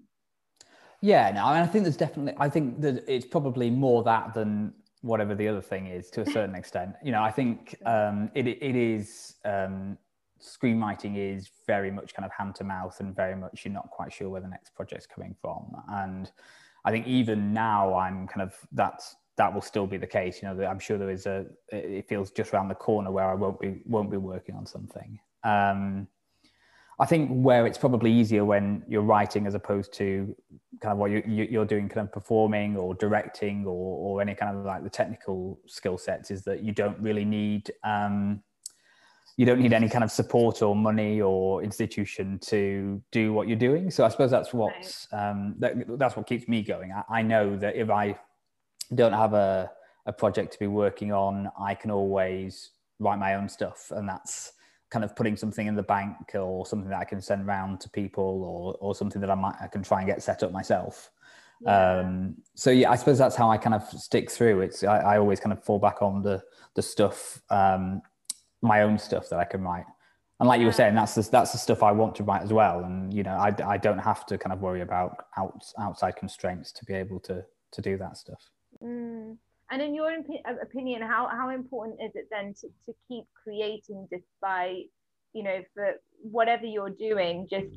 Yeah 1.00 1.30
no 1.32 1.44
I, 1.44 1.54
mean, 1.54 1.62
I 1.62 1.66
think 1.66 1.84
there's 1.84 1.96
definitely 1.96 2.34
i 2.38 2.48
think 2.48 2.80
that 2.80 3.04
it's 3.08 3.26
probably 3.26 3.70
more 3.70 4.02
that 4.04 4.34
than 4.34 4.72
whatever 5.02 5.34
the 5.34 5.48
other 5.48 5.62
thing 5.62 5.86
is 5.86 6.10
to 6.10 6.20
a 6.22 6.26
certain 6.26 6.54
extent. 6.62 6.94
You 7.02 7.12
know 7.12 7.22
i 7.22 7.30
think 7.30 7.76
um, 7.86 8.30
it, 8.34 8.46
it 8.46 8.76
is 8.76 9.36
um, 9.44 9.98
screenwriting 10.40 11.16
is 11.16 11.50
very 11.66 11.90
much 11.90 12.14
kind 12.14 12.24
of 12.26 12.32
hand 12.32 12.54
to 12.54 12.64
mouth 12.64 12.98
and 13.00 13.14
very 13.14 13.36
much 13.36 13.64
you're 13.64 13.74
not 13.74 13.90
quite 13.90 14.12
sure 14.12 14.28
where 14.28 14.40
the 14.40 14.48
next 14.48 14.74
project's 14.74 15.06
coming 15.06 15.34
from 15.40 15.70
and 15.88 16.32
i 16.84 16.90
think 16.90 17.06
even 17.06 17.52
now 17.52 17.94
i'm 17.94 18.26
kind 18.26 18.42
of 18.42 18.54
that's 18.72 19.16
that 19.40 19.54
will 19.54 19.62
still 19.62 19.86
be 19.86 19.96
the 19.96 20.06
case. 20.06 20.42
You 20.42 20.48
know, 20.48 20.66
I'm 20.66 20.78
sure 20.78 20.98
there 20.98 21.08
is 21.08 21.24
a. 21.24 21.46
It 21.70 22.06
feels 22.08 22.30
just 22.30 22.52
around 22.52 22.68
the 22.68 22.74
corner 22.74 23.10
where 23.10 23.24
I 23.24 23.34
won't 23.34 23.58
be 23.58 23.80
won't 23.86 24.10
be 24.10 24.18
working 24.18 24.54
on 24.54 24.66
something. 24.66 25.18
Um, 25.44 26.08
I 26.98 27.06
think 27.06 27.30
where 27.30 27.66
it's 27.66 27.78
probably 27.78 28.12
easier 28.12 28.44
when 28.44 28.82
you're 28.86 29.08
writing 29.14 29.46
as 29.46 29.54
opposed 29.54 29.94
to 29.94 30.36
kind 30.82 30.92
of 30.92 30.98
what 30.98 31.10
you're 31.10 31.26
you're 31.26 31.64
doing, 31.64 31.88
kind 31.88 32.06
of 32.06 32.12
performing 32.12 32.76
or 32.76 32.94
directing 32.94 33.64
or, 33.64 34.16
or 34.16 34.20
any 34.20 34.34
kind 34.34 34.54
of 34.54 34.66
like 34.66 34.84
the 34.84 34.90
technical 34.90 35.58
skill 35.66 35.96
sets, 35.96 36.30
is 36.30 36.44
that 36.44 36.62
you 36.62 36.72
don't 36.72 36.98
really 36.98 37.24
need. 37.24 37.72
Um, 37.82 38.42
you 39.40 39.46
don't 39.46 39.58
need 39.58 39.72
any 39.72 39.88
kind 39.88 40.04
of 40.04 40.10
support 40.10 40.60
or 40.60 40.76
money 40.76 41.22
or 41.22 41.62
institution 41.62 42.38
to 42.40 43.00
do 43.10 43.32
what 43.32 43.48
you're 43.48 43.56
doing. 43.56 43.90
So 43.90 44.04
I 44.04 44.10
suppose 44.10 44.30
that's 44.30 44.52
what's 44.52 45.08
um, 45.12 45.54
that, 45.60 45.98
that's 45.98 46.14
what 46.14 46.26
keeps 46.26 46.46
me 46.46 46.60
going. 46.60 46.92
I, 46.92 47.20
I 47.20 47.22
know 47.22 47.56
that 47.56 47.74
if 47.74 47.88
I 47.88 48.18
don't 48.94 49.14
have 49.14 49.32
a, 49.32 49.70
a 50.04 50.12
project 50.12 50.52
to 50.52 50.58
be 50.58 50.66
working 50.66 51.10
on, 51.10 51.50
I 51.58 51.74
can 51.74 51.90
always 51.90 52.72
write 52.98 53.18
my 53.18 53.36
own 53.36 53.48
stuff. 53.48 53.90
And 53.96 54.06
that's 54.06 54.52
kind 54.90 55.06
of 55.06 55.16
putting 55.16 55.38
something 55.38 55.66
in 55.66 55.74
the 55.74 55.84
bank 55.84 56.34
or 56.34 56.66
something 56.66 56.90
that 56.90 56.98
I 56.98 57.04
can 57.04 57.22
send 57.22 57.48
around 57.48 57.80
to 57.80 57.88
people 57.88 58.44
or, 58.44 58.76
or 58.78 58.94
something 58.94 59.22
that 59.22 59.30
I 59.30 59.36
might, 59.36 59.54
I 59.58 59.68
can 59.68 59.82
try 59.82 60.00
and 60.00 60.06
get 60.06 60.22
set 60.22 60.42
up 60.42 60.52
myself. 60.52 61.10
Yeah. 61.62 62.00
Um, 62.00 62.34
so 62.54 62.68
yeah, 62.68 62.90
I 62.90 62.96
suppose 62.96 63.16
that's 63.16 63.36
how 63.36 63.50
I 63.50 63.56
kind 63.56 63.72
of 63.74 63.88
stick 63.88 64.30
through. 64.30 64.60
It's, 64.60 64.84
I, 64.84 64.98
I 64.98 65.18
always 65.18 65.40
kind 65.40 65.54
of 65.54 65.64
fall 65.64 65.78
back 65.78 66.02
on 66.02 66.22
the, 66.22 66.42
the 66.74 66.82
stuff, 66.82 67.40
um, 67.48 68.02
my 68.62 68.82
own 68.82 68.98
stuff 68.98 69.28
that 69.30 69.38
I 69.38 69.44
can 69.44 69.62
write. 69.62 69.86
And 70.38 70.48
like 70.48 70.60
you 70.60 70.66
were 70.66 70.72
saying, 70.72 70.94
that's 70.94 71.14
the, 71.14 71.22
that's 71.30 71.52
the 71.52 71.58
stuff 71.58 71.82
I 71.82 71.92
want 71.92 72.14
to 72.16 72.22
write 72.22 72.42
as 72.42 72.52
well. 72.52 72.84
And, 72.84 73.12
you 73.12 73.22
know, 73.22 73.36
I, 73.36 73.54
I 73.66 73.76
don't 73.76 73.98
have 73.98 74.24
to 74.26 74.38
kind 74.38 74.52
of 74.54 74.60
worry 74.60 74.80
about 74.80 75.26
out, 75.36 75.62
outside 75.78 76.16
constraints 76.16 76.72
to 76.72 76.84
be 76.86 76.94
able 76.94 77.20
to, 77.20 77.44
to 77.72 77.82
do 77.82 77.98
that 77.98 78.16
stuff. 78.16 78.42
Mm. 78.82 79.36
And 79.70 79.82
in 79.82 79.94
your 79.94 80.10
opinion, 80.62 81.02
how, 81.02 81.28
how 81.30 81.50
important 81.50 82.00
is 82.02 82.12
it 82.14 82.26
then 82.30 82.54
to, 82.60 82.68
to 82.86 82.94
keep 83.06 83.24
creating 83.44 84.08
despite, 84.10 84.86
you 85.34 85.42
know, 85.42 85.60
for 85.74 85.92
whatever 86.22 86.64
you're 86.64 86.90
doing, 86.90 87.46
just 87.48 87.68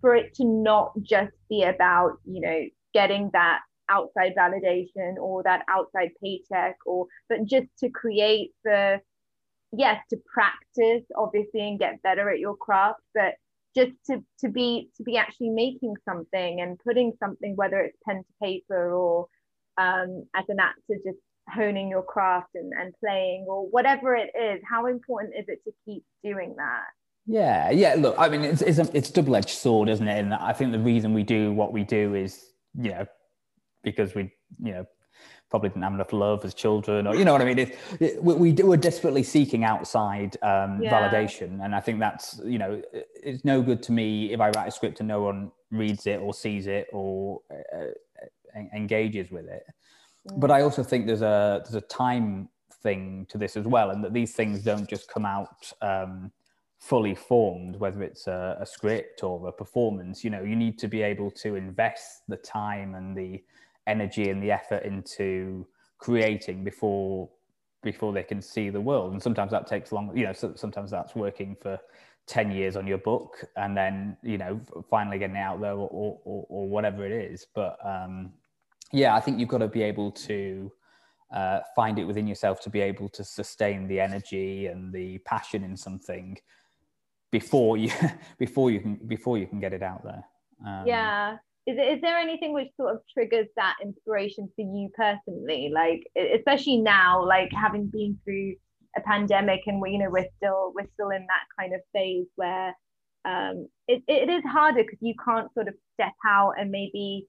for 0.00 0.14
it 0.14 0.34
to 0.34 0.44
not 0.44 0.92
just 1.02 1.32
be 1.50 1.64
about, 1.64 2.18
you 2.24 2.40
know, 2.40 2.62
getting 2.94 3.28
that 3.32 3.60
outside 3.88 4.34
validation 4.38 5.16
or 5.20 5.42
that 5.42 5.64
outside 5.68 6.10
paycheck 6.22 6.76
or 6.86 7.06
but 7.28 7.44
just 7.44 7.66
to 7.78 7.88
create 7.88 8.52
the 8.64 9.00
yes 9.76 10.00
to 10.10 10.16
practice 10.32 11.04
obviously 11.16 11.60
and 11.60 11.78
get 11.78 12.02
better 12.02 12.30
at 12.30 12.38
your 12.38 12.56
craft 12.56 13.00
but 13.14 13.34
just 13.76 13.92
to 14.06 14.22
to 14.40 14.48
be 14.48 14.88
to 14.96 15.02
be 15.02 15.16
actually 15.16 15.50
making 15.50 15.94
something 16.08 16.60
and 16.60 16.78
putting 16.78 17.12
something 17.20 17.54
whether 17.56 17.80
it's 17.80 17.96
pen 18.06 18.16
to 18.18 18.46
paper 18.46 18.94
or 18.94 19.26
um, 19.78 20.24
as 20.34 20.44
an 20.48 20.58
actor 20.58 20.94
just 21.04 21.18
honing 21.50 21.88
your 21.88 22.02
craft 22.02 22.48
and, 22.54 22.72
and 22.72 22.92
playing 22.98 23.44
or 23.48 23.66
whatever 23.68 24.16
it 24.16 24.30
is 24.34 24.60
how 24.68 24.86
important 24.86 25.34
is 25.38 25.44
it 25.46 25.60
to 25.64 25.72
keep 25.84 26.02
doing 26.24 26.54
that? 26.56 26.86
Yeah 27.26 27.70
yeah 27.70 27.94
look 27.98 28.14
i 28.18 28.28
mean 28.28 28.42
it's 28.42 28.62
it's 28.62 28.78
a, 28.78 28.88
it's 28.96 29.10
double-edged 29.10 29.50
sword 29.50 29.88
isn't 29.88 30.08
it? 30.08 30.18
And 30.18 30.32
i 30.34 30.52
think 30.52 30.72
the 30.72 30.78
reason 30.78 31.12
we 31.12 31.22
do 31.22 31.52
what 31.52 31.72
we 31.72 31.84
do 31.84 32.14
is 32.14 32.42
you 32.74 32.90
know 32.90 33.06
because 33.82 34.14
we 34.14 34.32
you 34.62 34.72
know 34.72 34.86
probably 35.56 35.68
didn't 35.70 35.82
have 35.82 35.94
enough 35.94 36.12
love 36.12 36.44
as 36.44 36.54
children 36.54 37.06
or 37.06 37.14
you 37.14 37.24
know 37.24 37.32
what 37.32 37.42
i 37.42 37.44
mean 37.44 37.58
it, 37.58 37.78
it, 38.00 38.22
we, 38.22 38.34
we 38.34 38.52
do, 38.52 38.66
we're 38.66 38.76
desperately 38.76 39.22
seeking 39.22 39.64
outside 39.64 40.36
um, 40.42 40.82
yeah. 40.82 40.92
validation 40.92 41.64
and 41.64 41.74
i 41.74 41.80
think 41.80 41.98
that's 41.98 42.40
you 42.44 42.58
know 42.58 42.80
it's 43.14 43.44
no 43.44 43.62
good 43.62 43.82
to 43.82 43.92
me 43.92 44.32
if 44.32 44.40
i 44.40 44.50
write 44.50 44.68
a 44.68 44.70
script 44.70 45.00
and 45.00 45.08
no 45.08 45.22
one 45.22 45.50
reads 45.70 46.06
it 46.06 46.20
or 46.20 46.32
sees 46.32 46.66
it 46.66 46.86
or 46.92 47.40
uh, 47.52 47.86
engages 48.74 49.30
with 49.30 49.46
it. 49.46 49.64
Mm. 50.28 50.40
But 50.40 50.50
I 50.50 50.62
also 50.62 50.82
think 50.82 51.06
there's 51.06 51.22
a 51.22 51.62
there's 51.64 51.74
a 51.74 51.86
time 51.86 52.48
thing 52.82 53.26
to 53.30 53.38
this 53.38 53.56
as 53.56 53.66
well, 53.66 53.90
and 53.90 54.02
that 54.04 54.12
these 54.12 54.34
things 54.34 54.62
don't 54.62 54.88
just 54.88 55.08
come 55.08 55.26
out 55.26 55.72
um, 55.82 56.30
fully 56.78 57.14
formed, 57.14 57.76
whether 57.76 58.02
it's 58.02 58.26
a, 58.26 58.58
a, 58.60 58.66
script 58.66 59.22
or 59.24 59.48
a 59.48 59.52
performance. 59.52 60.22
You 60.22 60.30
know, 60.30 60.42
you 60.42 60.56
need 60.56 60.78
to 60.80 60.88
be 60.88 61.02
able 61.02 61.30
to 61.32 61.56
invest 61.56 62.22
the 62.28 62.36
time 62.36 62.94
and 62.94 63.16
the 63.16 63.42
energy 63.86 64.30
and 64.30 64.42
the 64.42 64.50
effort 64.50 64.82
into 64.84 65.66
creating 65.98 66.64
before 66.64 67.28
before 67.82 68.12
they 68.12 68.22
can 68.22 68.42
see 68.42 68.68
the 68.68 68.80
world. 68.80 69.12
And 69.12 69.22
sometimes 69.22 69.52
that 69.52 69.66
takes 69.66 69.92
long. 69.92 70.16
You 70.16 70.26
know, 70.26 70.32
so, 70.32 70.54
sometimes 70.56 70.90
that's 70.90 71.14
working 71.14 71.56
for 71.60 71.78
10 72.26 72.50
years 72.50 72.74
on 72.74 72.88
your 72.88 72.98
book 72.98 73.44
and 73.54 73.76
then 73.76 74.16
you 74.20 74.36
know 74.36 74.60
finally 74.90 75.16
getting 75.16 75.36
out 75.36 75.60
there 75.60 75.74
or, 75.74 76.18
or, 76.24 76.46
or 76.48 76.68
whatever 76.68 77.06
it 77.06 77.12
is 77.12 77.46
but 77.54 77.78
um, 77.84 78.32
yeah, 78.92 79.14
I 79.14 79.20
think 79.20 79.38
you've 79.38 79.48
got 79.48 79.58
to 79.58 79.68
be 79.68 79.82
able 79.82 80.12
to 80.12 80.72
uh, 81.34 81.60
find 81.74 81.98
it 81.98 82.04
within 82.04 82.26
yourself 82.26 82.60
to 82.62 82.70
be 82.70 82.80
able 82.80 83.08
to 83.10 83.24
sustain 83.24 83.88
the 83.88 84.00
energy 84.00 84.66
and 84.66 84.92
the 84.92 85.18
passion 85.18 85.64
in 85.64 85.76
something 85.76 86.38
before 87.32 87.76
you 87.76 87.90
before 88.38 88.70
you 88.70 88.80
can 88.80 88.94
before 89.06 89.38
you 89.38 89.46
can 89.46 89.60
get 89.60 89.72
it 89.72 89.82
out 89.82 90.04
there. 90.04 90.24
Um, 90.64 90.86
yeah. 90.86 91.36
Is, 91.66 91.76
is 91.76 92.00
there 92.00 92.16
anything 92.16 92.52
which 92.52 92.68
sort 92.76 92.94
of 92.94 93.00
triggers 93.12 93.48
that 93.56 93.74
inspiration 93.82 94.48
for 94.54 94.62
you 94.62 94.88
personally? 94.96 95.70
Like, 95.72 96.06
especially 96.16 96.78
now, 96.78 97.24
like 97.24 97.50
having 97.52 97.88
been 97.88 98.18
through 98.24 98.54
a 98.96 99.00
pandemic 99.00 99.62
and 99.66 99.80
we, 99.80 99.90
you 99.92 99.98
know, 99.98 100.10
we're 100.10 100.28
still 100.36 100.72
we're 100.74 100.88
still 100.94 101.10
in 101.10 101.26
that 101.26 101.44
kind 101.58 101.74
of 101.74 101.80
phase 101.92 102.26
where 102.36 102.74
um, 103.24 103.68
it, 103.88 104.02
it 104.06 104.30
is 104.30 104.42
harder 104.44 104.82
because 104.82 104.98
you 105.00 105.14
can't 105.24 105.52
sort 105.54 105.68
of 105.68 105.74
step 105.94 106.14
out 106.24 106.52
and 106.58 106.70
maybe 106.70 107.26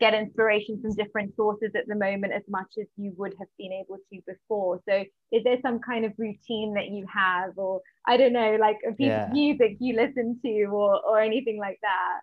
get 0.00 0.14
inspiration 0.14 0.80
from 0.80 0.94
different 0.94 1.36
sources 1.36 1.70
at 1.76 1.86
the 1.86 1.94
moment 1.94 2.32
as 2.32 2.42
much 2.48 2.66
as 2.80 2.86
you 2.96 3.12
would 3.16 3.34
have 3.38 3.48
been 3.58 3.72
able 3.72 3.98
to 4.10 4.20
before. 4.26 4.80
So 4.88 5.04
is 5.30 5.44
there 5.44 5.58
some 5.62 5.80
kind 5.80 6.04
of 6.04 6.12
routine 6.16 6.74
that 6.74 6.88
you 6.88 7.06
have 7.12 7.50
or 7.56 7.80
I 8.08 8.16
don't 8.16 8.32
know, 8.32 8.56
like 8.58 8.78
a 8.88 8.92
piece 8.92 9.08
yeah. 9.08 9.26
of 9.26 9.32
music 9.32 9.76
you 9.80 9.94
listen 9.94 10.40
to 10.44 10.64
or 10.64 11.00
or 11.06 11.20
anything 11.20 11.58
like 11.58 11.78
that? 11.82 12.20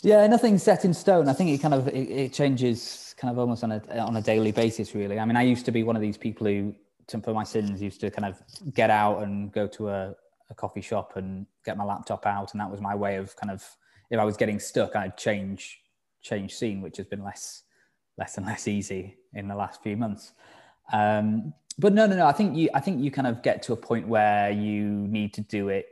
Yeah, 0.00 0.26
nothing 0.26 0.58
set 0.58 0.84
in 0.84 0.94
stone. 0.94 1.28
I 1.28 1.32
think 1.32 1.50
it 1.50 1.58
kind 1.58 1.74
of 1.74 1.88
it, 1.88 2.10
it 2.10 2.32
changes 2.32 3.14
kind 3.18 3.30
of 3.30 3.38
almost 3.38 3.62
on 3.62 3.72
a 3.72 3.98
on 3.98 4.16
a 4.16 4.22
daily 4.22 4.52
basis 4.52 4.94
really. 4.94 5.18
I 5.18 5.24
mean, 5.24 5.36
I 5.36 5.42
used 5.42 5.64
to 5.66 5.72
be 5.72 5.82
one 5.82 5.96
of 5.96 6.02
these 6.02 6.16
people 6.16 6.46
who 6.46 6.74
for 7.22 7.34
my 7.34 7.44
sins 7.44 7.82
used 7.82 8.00
to 8.00 8.10
kind 8.10 8.24
of 8.24 8.42
get 8.72 8.88
out 8.88 9.22
and 9.22 9.52
go 9.52 9.66
to 9.66 9.90
a, 9.90 10.14
a 10.50 10.54
coffee 10.54 10.80
shop 10.80 11.16
and 11.16 11.46
get 11.64 11.76
my 11.76 11.84
laptop 11.84 12.24
out 12.24 12.52
and 12.52 12.60
that 12.60 12.70
was 12.70 12.80
my 12.80 12.94
way 12.94 13.16
of 13.16 13.36
kind 13.36 13.50
of 13.50 13.62
if 14.10 14.18
I 14.18 14.24
was 14.24 14.36
getting 14.36 14.58
stuck, 14.58 14.96
I'd 14.96 15.16
change 15.16 15.80
change 16.22 16.54
scene, 16.54 16.80
which 16.80 16.96
has 16.98 17.06
been 17.06 17.22
less 17.22 17.64
less 18.18 18.36
and 18.36 18.46
less 18.46 18.68
easy 18.68 19.16
in 19.34 19.48
the 19.48 19.54
last 19.54 19.82
few 19.82 19.96
months. 19.96 20.32
Um, 20.92 21.54
but 21.78 21.92
no, 21.92 22.06
no, 22.06 22.16
no. 22.16 22.26
I 22.26 22.32
think 22.32 22.56
you 22.56 22.68
I 22.74 22.80
think 22.80 23.02
you 23.02 23.10
kind 23.10 23.26
of 23.26 23.42
get 23.42 23.62
to 23.64 23.72
a 23.72 23.76
point 23.76 24.06
where 24.06 24.50
you 24.50 24.84
need 25.08 25.34
to 25.34 25.40
do 25.40 25.68
it. 25.68 25.86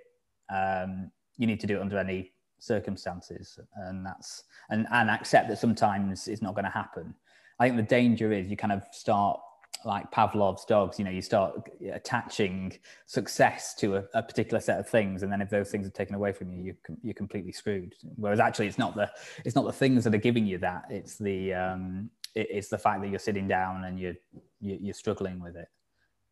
Um, 0.54 1.10
you 1.38 1.46
need 1.46 1.60
to 1.60 1.66
do 1.66 1.78
it 1.78 1.80
under 1.80 1.98
any 1.98 2.32
circumstances, 2.60 3.58
and 3.76 4.04
that's 4.04 4.44
and 4.70 4.86
and 4.92 5.10
accept 5.10 5.48
that 5.48 5.58
sometimes 5.58 6.28
it's 6.28 6.42
not 6.42 6.54
going 6.54 6.64
to 6.64 6.70
happen. 6.70 7.14
I 7.58 7.66
think 7.66 7.76
the 7.76 7.82
danger 7.82 8.32
is 8.32 8.48
you 8.48 8.56
kind 8.56 8.72
of 8.72 8.82
start 8.92 9.40
like 9.84 10.10
Pavlov's 10.10 10.64
dogs, 10.64 10.98
you 10.98 11.04
know, 11.04 11.10
you 11.10 11.22
start 11.22 11.68
attaching 11.92 12.76
success 13.06 13.74
to 13.76 13.96
a, 13.96 14.04
a, 14.14 14.22
particular 14.22 14.60
set 14.60 14.78
of 14.78 14.88
things, 14.88 15.22
and 15.22 15.32
then 15.32 15.40
if 15.40 15.48
those 15.48 15.70
things 15.70 15.86
are 15.86 15.90
taken 15.90 16.14
away 16.14 16.32
from 16.32 16.52
you, 16.52 16.62
you 16.62 16.96
you're 17.02 17.14
completely 17.14 17.52
screwed. 17.52 17.94
Whereas 18.16 18.40
actually, 18.40 18.66
it's 18.66 18.78
not 18.78 18.94
the 18.94 19.10
it's 19.44 19.56
not 19.56 19.64
the 19.64 19.72
things 19.72 20.04
that 20.04 20.14
are 20.14 20.18
giving 20.18 20.46
you 20.46 20.58
that; 20.58 20.84
it's 20.90 21.16
the 21.16 21.54
um, 21.54 22.10
it, 22.34 22.48
it's 22.50 22.68
the 22.68 22.78
fact 22.78 23.00
that 23.02 23.08
you're 23.08 23.18
sitting 23.18 23.48
down 23.48 23.84
and 23.84 23.98
you're 23.98 24.16
you're 24.60 24.94
struggling 24.94 25.40
with 25.40 25.56
it. 25.56 25.68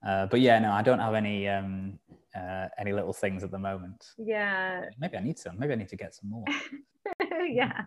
Uh, 0.06 0.26
but 0.26 0.40
yeah, 0.40 0.58
no, 0.58 0.72
I 0.72 0.82
don't 0.82 1.00
have 1.00 1.14
any 1.14 1.48
um, 1.48 1.98
uh, 2.38 2.68
any 2.78 2.92
little 2.92 3.12
things 3.12 3.42
at 3.42 3.50
the 3.50 3.58
moment. 3.58 4.04
Yeah. 4.18 4.84
Maybe 4.98 5.16
I 5.16 5.20
need 5.20 5.38
some. 5.38 5.58
Maybe 5.58 5.72
I 5.72 5.76
need 5.76 5.88
to 5.88 5.96
get 5.96 6.14
some 6.14 6.30
more. 6.30 6.44
yeah, 7.48 7.82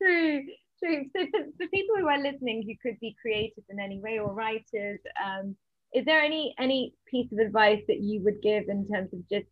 true, 0.00 0.44
true. 0.82 1.04
So 1.14 1.26
for, 1.30 1.40
for 1.58 1.68
people 1.68 1.96
who 1.98 2.08
are 2.08 2.18
listening 2.18 2.62
who 2.66 2.74
could 2.82 2.98
be 3.00 3.16
creative 3.20 3.64
in 3.68 3.80
any 3.80 4.00
way 4.00 4.18
or 4.18 4.32
writers, 4.32 5.00
um, 5.24 5.56
is 5.94 6.04
there 6.04 6.20
any 6.20 6.54
any 6.58 6.92
piece 7.06 7.30
of 7.32 7.38
advice 7.38 7.80
that 7.88 8.00
you 8.00 8.22
would 8.22 8.42
give 8.42 8.64
in 8.68 8.86
terms 8.88 9.12
of 9.12 9.20
just 9.28 9.46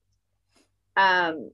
um 0.97 1.51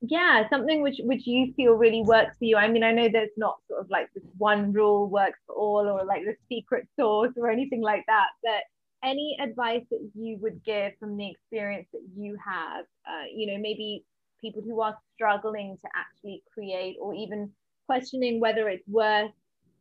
yeah 0.00 0.48
something 0.50 0.82
which 0.82 0.96
which 1.04 1.26
you 1.26 1.52
feel 1.54 1.74
really 1.74 2.02
works 2.02 2.36
for 2.38 2.44
you 2.44 2.56
i 2.56 2.68
mean 2.68 2.82
i 2.82 2.90
know 2.90 3.08
there's 3.08 3.30
not 3.36 3.56
sort 3.68 3.80
of 3.80 3.88
like 3.90 4.08
this 4.14 4.24
one 4.36 4.72
rule 4.72 5.08
works 5.08 5.38
for 5.46 5.54
all 5.54 5.88
or 5.88 6.04
like 6.04 6.22
the 6.24 6.34
secret 6.48 6.86
sauce 6.98 7.32
or 7.36 7.50
anything 7.50 7.80
like 7.80 8.04
that 8.06 8.28
but 8.42 8.62
any 9.06 9.36
advice 9.42 9.84
that 9.90 10.10
you 10.14 10.36
would 10.40 10.62
give 10.64 10.92
from 10.98 11.16
the 11.16 11.30
experience 11.30 11.86
that 11.92 12.02
you 12.16 12.36
have 12.44 12.84
uh, 13.08 13.24
you 13.34 13.46
know 13.46 13.58
maybe 13.58 14.04
people 14.40 14.60
who 14.62 14.80
are 14.80 14.96
struggling 15.14 15.78
to 15.80 15.88
actually 15.96 16.42
create 16.52 16.96
or 17.00 17.14
even 17.14 17.50
questioning 17.86 18.40
whether 18.40 18.68
it's 18.68 18.86
worth 18.88 19.30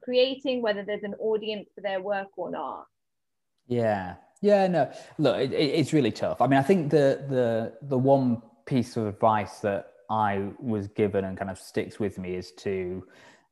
creating 0.06 0.62
whether 0.62 0.84
there's 0.84 1.04
an 1.04 1.16
audience 1.16 1.68
for 1.74 1.82
their 1.82 2.00
work 2.00 2.28
or 2.38 2.52
not? 2.52 2.86
Yeah. 3.68 4.16
Yeah 4.42 4.68
no. 4.68 4.92
Look 5.18 5.38
it, 5.38 5.52
it's 5.52 5.92
really 5.92 6.12
tough. 6.12 6.40
I 6.42 6.48
mean 6.48 6.60
i 6.60 6.64
think 6.64 6.92
the 6.92 7.26
the 7.28 7.74
the 7.88 7.98
one 7.98 8.42
piece 8.66 8.98
of 8.98 9.08
advice 9.08 9.60
that 9.60 9.92
I 10.10 10.50
was 10.60 10.88
given 10.88 11.26
and 11.26 11.38
kind 11.38 11.50
of 11.50 11.58
sticks 11.58 12.00
with 12.00 12.18
me 12.18 12.36
is 12.36 12.52
to 12.60 13.04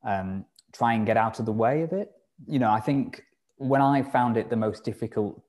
um, 0.04 0.44
try 0.72 0.94
and 0.94 1.04
get 1.06 1.16
out 1.16 1.40
of 1.40 1.46
the 1.46 1.52
way 1.52 1.82
of 1.82 1.92
it. 1.92 2.12
You 2.46 2.58
know, 2.58 2.70
I 2.70 2.80
think 2.80 3.22
when 3.56 3.80
I 3.80 4.02
found 4.02 4.36
it 4.36 4.50
the 4.50 4.56
most 4.56 4.84
difficult 4.84 5.42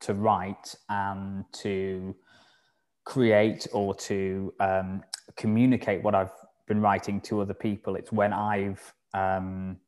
to 0.00 0.14
write 0.14 0.74
and 0.88 1.44
to 1.52 2.14
create 3.04 3.66
or 3.72 3.94
to 3.94 4.52
um, 4.60 5.02
communicate 5.36 6.02
what 6.02 6.14
I've 6.14 6.32
been 6.66 6.80
writing 6.80 7.20
to 7.22 7.40
other 7.40 7.54
people, 7.54 7.96
it's 7.96 8.12
when 8.12 8.32
I've 8.32 8.92
um, 9.14 9.78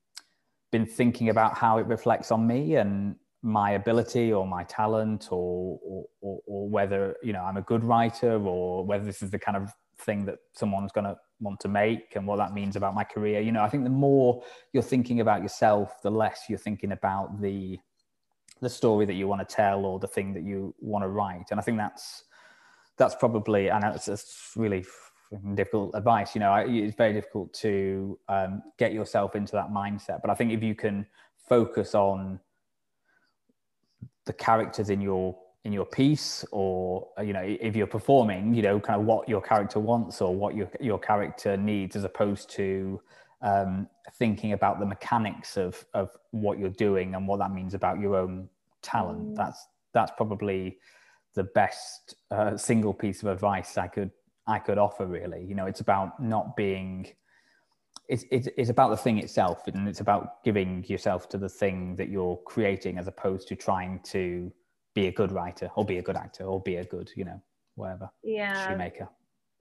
been 0.71 0.87
thinking 0.87 1.29
about 1.29 1.55
how 1.57 1.79
it 1.79 1.87
reflects 1.87 2.31
on 2.31 2.47
me 2.47 2.77
and 2.77 3.17
my 3.43 3.73
ability 3.73 4.33
or 4.33 4.47
my 4.47 4.65
talent 4.65 5.29
or, 5.31 5.79
or, 5.83 6.05
or, 6.21 6.41
or 6.47 6.69
whether 6.69 7.17
you 7.23 7.33
know 7.33 7.43
I'm 7.43 7.57
a 7.57 7.63
good 7.63 7.85
writer 7.85 8.33
or 8.33 8.85
whether 8.85 9.05
this 9.05 9.23
is 9.23 9.31
the 9.31 9.39
kind 9.39 9.57
of 9.57 9.73
thing 10.01 10.25
that 10.27 10.37
someone's 10.55 10.93
going 10.93 11.05
to 11.05 11.17
want 11.41 11.61
to 11.61 11.69
make 11.69 12.17
and 12.17 12.27
what 12.27 12.37
that 12.37 12.53
means 12.53 12.75
about 12.75 12.95
my 12.95 13.05
career. 13.05 13.41
You 13.41 13.53
know 13.53 13.63
i 13.63 13.69
think 13.69 13.85
the 13.85 13.91
more 13.91 14.43
you're 14.73 14.83
thinking 14.83 15.21
about 15.21 15.43
yourself 15.43 16.03
the 16.03 16.11
less 16.11 16.43
you're 16.49 16.59
thinking 16.59 16.93
about 16.93 17.41
the 17.41 17.79
the 18.61 18.69
story 18.69 19.07
that 19.07 19.15
you 19.15 19.29
want 19.29 19.47
to 19.47 19.55
tell 19.55 19.85
or 19.85 19.99
the 19.99 20.09
thing 20.09 20.33
that 20.35 20.43
you 20.43 20.75
want 20.81 21.05
to 21.05 21.09
write. 21.09 21.47
And 21.51 21.61
i 21.61 21.63
think 21.63 21.79
that's 21.79 22.25
that's 22.97 23.15
probably 23.15 23.69
and 23.69 23.85
it's, 23.85 24.09
it's 24.09 24.53
really 24.57 24.85
difficult 25.55 25.91
advice 25.95 26.35
you 26.35 26.41
know 26.41 26.55
it's 26.55 26.97
very 26.97 27.13
difficult 27.13 27.53
to 27.53 28.19
um, 28.31 28.63
get 28.79 28.93
yourself 28.93 29.37
into 29.37 29.53
that 29.53 29.71
mindset. 29.71 30.21
But 30.21 30.31
i 30.31 30.35
think 30.35 30.53
if 30.53 30.63
you 30.63 30.75
can 30.75 31.07
focus 31.49 31.95
on 31.95 32.41
the 34.27 34.33
characters 34.33 34.91
in 34.91 35.01
your 35.01 35.37
in 35.65 35.73
your 35.73 35.87
piece 35.87 36.45
or 36.51 37.09
you 37.23 37.33
know 37.33 37.43
if 37.45 37.75
you're 37.75 37.87
performing 37.87 38.55
you 38.55 38.63
know 38.63 38.79
kind 38.79 39.01
of 39.01 39.07
what 39.07 39.29
your 39.29 39.41
character 39.41 39.81
wants 39.81 40.21
or 40.21 40.35
what 40.35 40.55
your 40.55 40.71
your 40.81 40.99
character 40.99 41.57
needs 41.57 41.97
as 41.97 42.05
opposed 42.05 42.49
to 42.51 43.01
um, 43.41 43.89
thinking 44.15 44.53
about 44.53 44.81
the 44.81 44.87
mechanics 44.87 45.57
of 45.57 45.85
of 45.95 46.11
what 46.31 46.59
you're 46.59 46.71
doing 46.71 47.15
and 47.15 47.27
what 47.27 47.39
that 47.39 47.53
means 47.53 47.75
about 47.75 48.01
your 48.01 48.17
own 48.17 48.49
talent. 48.83 49.21
Mm. 49.21 49.37
that's 49.37 49.67
that's 49.95 50.13
probably 50.17 50.79
the 51.35 51.45
best 51.45 52.15
uh, 52.31 52.57
single 52.57 52.93
piece 52.93 53.23
of 53.23 53.29
advice 53.29 53.79
i 53.79 53.87
could 53.87 54.11
i 54.47 54.59
could 54.59 54.79
offer 54.79 55.07
really. 55.07 55.45
You 55.45 55.55
know 55.55 55.67
it's 55.67 55.81
about 55.81 56.21
not 56.21 56.57
being 56.57 57.07
it's, 58.09 58.25
it's, 58.31 58.49
it's 58.57 58.71
about 58.71 58.89
the 58.89 58.97
thing 58.97 59.19
itself 59.19 59.67
and 59.67 59.87
it's 59.87 60.01
about 60.01 60.43
giving 60.43 60.83
yourself 60.89 61.29
to 61.29 61.37
the 61.39 61.49
thing 61.49 61.95
that 61.97 62.09
you're 62.09 62.39
creating 62.47 62.97
as 62.97 63.07
opposed 63.07 63.47
to 63.49 63.57
trying 63.57 64.01
to 64.05 64.51
be 64.95 65.09
a 65.09 65.13
good 65.13 65.31
writer 65.31 65.71
or 65.77 65.85
be 65.85 65.99
a 65.99 66.03
good 66.03 66.17
actor 66.17 66.45
or 66.45 66.61
be 66.63 66.77
a 66.77 66.85
good 66.85 67.11
you 67.15 67.25
know 67.25 67.41
whatever 67.75 68.11
yeah. 68.25 68.69
shoemaker. 68.69 69.09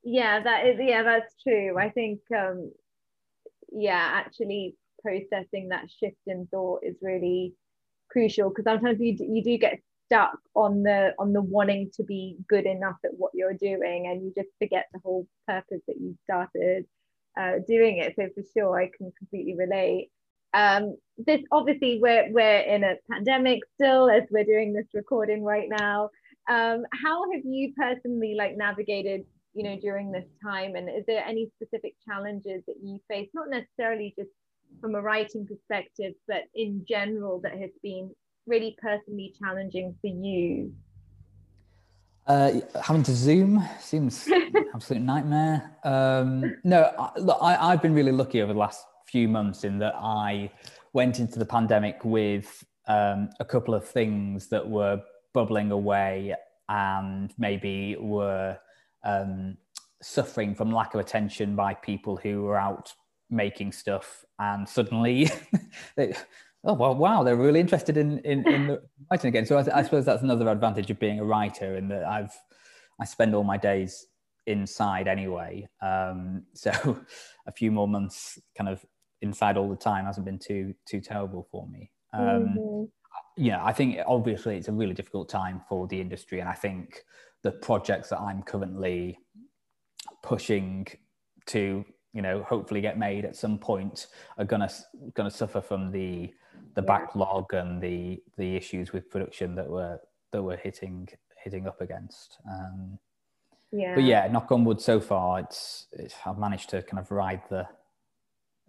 Yeah 0.03 0.41
that 0.41 0.65
is 0.65 0.79
yeah 0.79 1.03
that's 1.03 1.35
true. 1.43 1.77
I 1.77 1.89
think 1.89 2.19
um 2.35 2.71
yeah 3.71 4.09
actually 4.13 4.75
processing 5.01 5.69
that 5.69 5.85
shift 5.99 6.17
in 6.25 6.47
thought 6.51 6.79
is 6.83 6.95
really 7.01 7.53
crucial 8.11 8.49
because 8.49 8.65
sometimes 8.65 8.99
you, 8.99 9.15
you 9.19 9.43
do 9.43 9.57
get 9.57 9.79
stuck 10.05 10.39
on 10.55 10.83
the 10.83 11.13
on 11.19 11.33
the 11.33 11.41
wanting 11.41 11.89
to 11.93 12.03
be 12.03 12.37
good 12.47 12.65
enough 12.65 12.95
at 13.03 13.11
what 13.17 13.31
you're 13.33 13.53
doing 13.53 14.07
and 14.07 14.23
you 14.23 14.33
just 14.35 14.49
forget 14.59 14.85
the 14.93 14.99
whole 15.03 15.27
purpose 15.47 15.81
that 15.87 15.97
you 15.99 16.17
started 16.23 16.85
uh, 17.39 17.53
doing 17.67 17.97
it 17.97 18.13
so 18.15 18.27
for 18.33 18.43
sure 18.53 18.79
i 18.79 18.89
can 18.97 19.11
completely 19.19 19.55
relate 19.55 20.09
um, 20.53 20.97
this 21.17 21.41
obviously 21.51 21.99
we're 22.01 22.31
we're 22.31 22.59
in 22.59 22.83
a 22.83 22.95
pandemic 23.11 23.59
still 23.75 24.09
as 24.09 24.23
we're 24.31 24.43
doing 24.43 24.73
this 24.73 24.87
recording 24.93 25.43
right 25.43 25.67
now. 25.69 26.09
Um, 26.49 26.83
how 27.03 27.29
have 27.31 27.43
you 27.43 27.73
personally 27.77 28.35
like 28.37 28.55
navigated 28.55 29.25
you 29.53 29.63
know 29.63 29.77
during 29.79 30.11
this 30.11 30.25
time? 30.43 30.75
And 30.75 30.89
is 30.89 31.03
there 31.07 31.23
any 31.25 31.49
specific 31.55 31.95
challenges 32.07 32.63
that 32.67 32.75
you 32.83 32.99
face 33.07 33.29
not 33.33 33.49
necessarily 33.49 34.13
just 34.17 34.29
from 34.81 34.95
a 34.95 35.01
writing 35.01 35.47
perspective 35.47 36.13
but 36.27 36.43
in 36.53 36.85
general 36.87 37.39
that 37.41 37.53
has 37.53 37.71
been 37.81 38.11
really 38.45 38.75
personally 38.81 39.33
challenging 39.39 39.95
for 40.01 40.07
you? 40.07 40.73
Uh, 42.27 42.59
having 42.83 43.03
to 43.03 43.13
zoom 43.13 43.63
seems 43.79 44.27
absolute 44.73 45.01
nightmare. 45.01 45.71
Um, 45.83 46.57
no 46.63 46.93
I, 46.99 47.19
look, 47.19 47.37
I, 47.41 47.71
i've 47.71 47.81
been 47.81 47.93
really 47.93 48.11
lucky 48.11 48.41
over 48.41 48.51
the 48.51 48.59
last 48.59 48.85
few 49.05 49.29
months 49.29 49.63
in 49.63 49.79
that 49.79 49.95
I 49.95 50.51
went 50.93 51.19
into 51.19 51.39
the 51.39 51.45
pandemic 51.45 52.03
with 52.03 52.65
um, 52.87 53.29
a 53.39 53.45
couple 53.45 53.73
of 53.73 53.87
things 53.87 54.47
that 54.47 54.67
were 54.67 55.01
bubbling 55.33 55.71
away 55.71 56.35
and 56.69 57.33
maybe 57.37 57.95
were 57.99 58.57
um, 59.07 59.57
suffering 60.01 60.53
from 60.53 60.71
lack 60.71 60.93
of 60.93 60.99
attention 60.99 61.55
by 61.55 61.73
people 61.73 62.17
who 62.17 62.43
were 62.43 62.57
out 62.57 62.93
making 63.29 63.71
stuff 63.71 64.23
and 64.39 64.67
suddenly 64.69 65.29
they, 65.97 66.13
oh 66.63 66.73
well 66.73 66.95
wow 66.95 67.23
they're 67.23 67.35
really 67.35 67.59
interested 67.59 67.97
in 67.97 68.19
in, 68.19 68.47
in 68.47 68.67
the 68.67 68.81
writing 69.11 69.29
again 69.29 69.45
so 69.45 69.57
I, 69.57 69.79
I, 69.79 69.83
suppose 69.83 70.05
that's 70.05 70.21
another 70.21 70.47
advantage 70.49 70.89
of 70.91 70.99
being 70.99 71.19
a 71.19 71.25
writer 71.25 71.75
in 71.75 71.89
that 71.89 72.05
i've 72.05 72.31
i 73.01 73.05
spend 73.05 73.35
all 73.35 73.43
my 73.43 73.57
days 73.57 74.05
inside 74.45 75.09
anyway 75.09 75.67
um, 75.81 76.43
so 76.53 76.99
a 77.47 77.51
few 77.51 77.71
more 77.71 77.87
months 77.87 78.39
kind 78.55 78.69
of 78.69 78.85
inside 79.21 79.57
all 79.57 79.69
the 79.69 79.75
time 79.75 80.05
hasn't 80.05 80.25
been 80.25 80.39
too 80.39 80.73
too 80.85 81.01
terrible 81.01 81.47
for 81.51 81.67
me. 81.67 81.91
Um, 82.13 82.55
mm-hmm. 82.57 82.83
Yeah, 83.35 83.63
I 83.63 83.73
think 83.73 83.99
obviously 84.07 84.57
it's 84.57 84.67
a 84.67 84.71
really 84.71 84.93
difficult 84.93 85.29
time 85.29 85.61
for 85.67 85.87
the 85.87 85.99
industry, 85.99 86.39
and 86.39 86.49
I 86.49 86.53
think 86.53 87.03
the 87.43 87.51
projects 87.51 88.09
that 88.09 88.19
I'm 88.19 88.43
currently 88.43 89.17
pushing 90.23 90.87
to 91.47 91.85
you 92.13 92.21
know 92.21 92.43
hopefully 92.43 92.81
get 92.81 92.97
made 92.97 93.23
at 93.25 93.35
some 93.35 93.57
point 93.57 94.07
are 94.37 94.45
gonna 94.45 94.69
gonna 95.13 95.31
suffer 95.31 95.61
from 95.61 95.91
the 95.91 96.33
the 96.73 96.81
backlog 96.81 97.53
and 97.53 97.81
the 97.81 98.21
the 98.37 98.55
issues 98.55 98.91
with 98.91 99.09
production 99.09 99.55
that 99.55 99.69
were 99.69 99.99
that 100.31 100.41
we're 100.41 100.57
hitting 100.57 101.07
hitting 101.43 101.67
up 101.67 101.81
against. 101.81 102.39
Um, 102.49 102.99
yeah. 103.71 103.95
But 103.95 104.05
yeah, 104.05 104.27
knock 104.27 104.51
on 104.51 104.63
wood. 104.63 104.81
So 104.81 104.99
far, 104.99 105.39
it's, 105.41 105.87
it's 105.91 106.15
I've 106.25 106.37
managed 106.37 106.69
to 106.69 106.81
kind 106.81 106.99
of 106.99 107.11
ride 107.11 107.41
the 107.49 107.67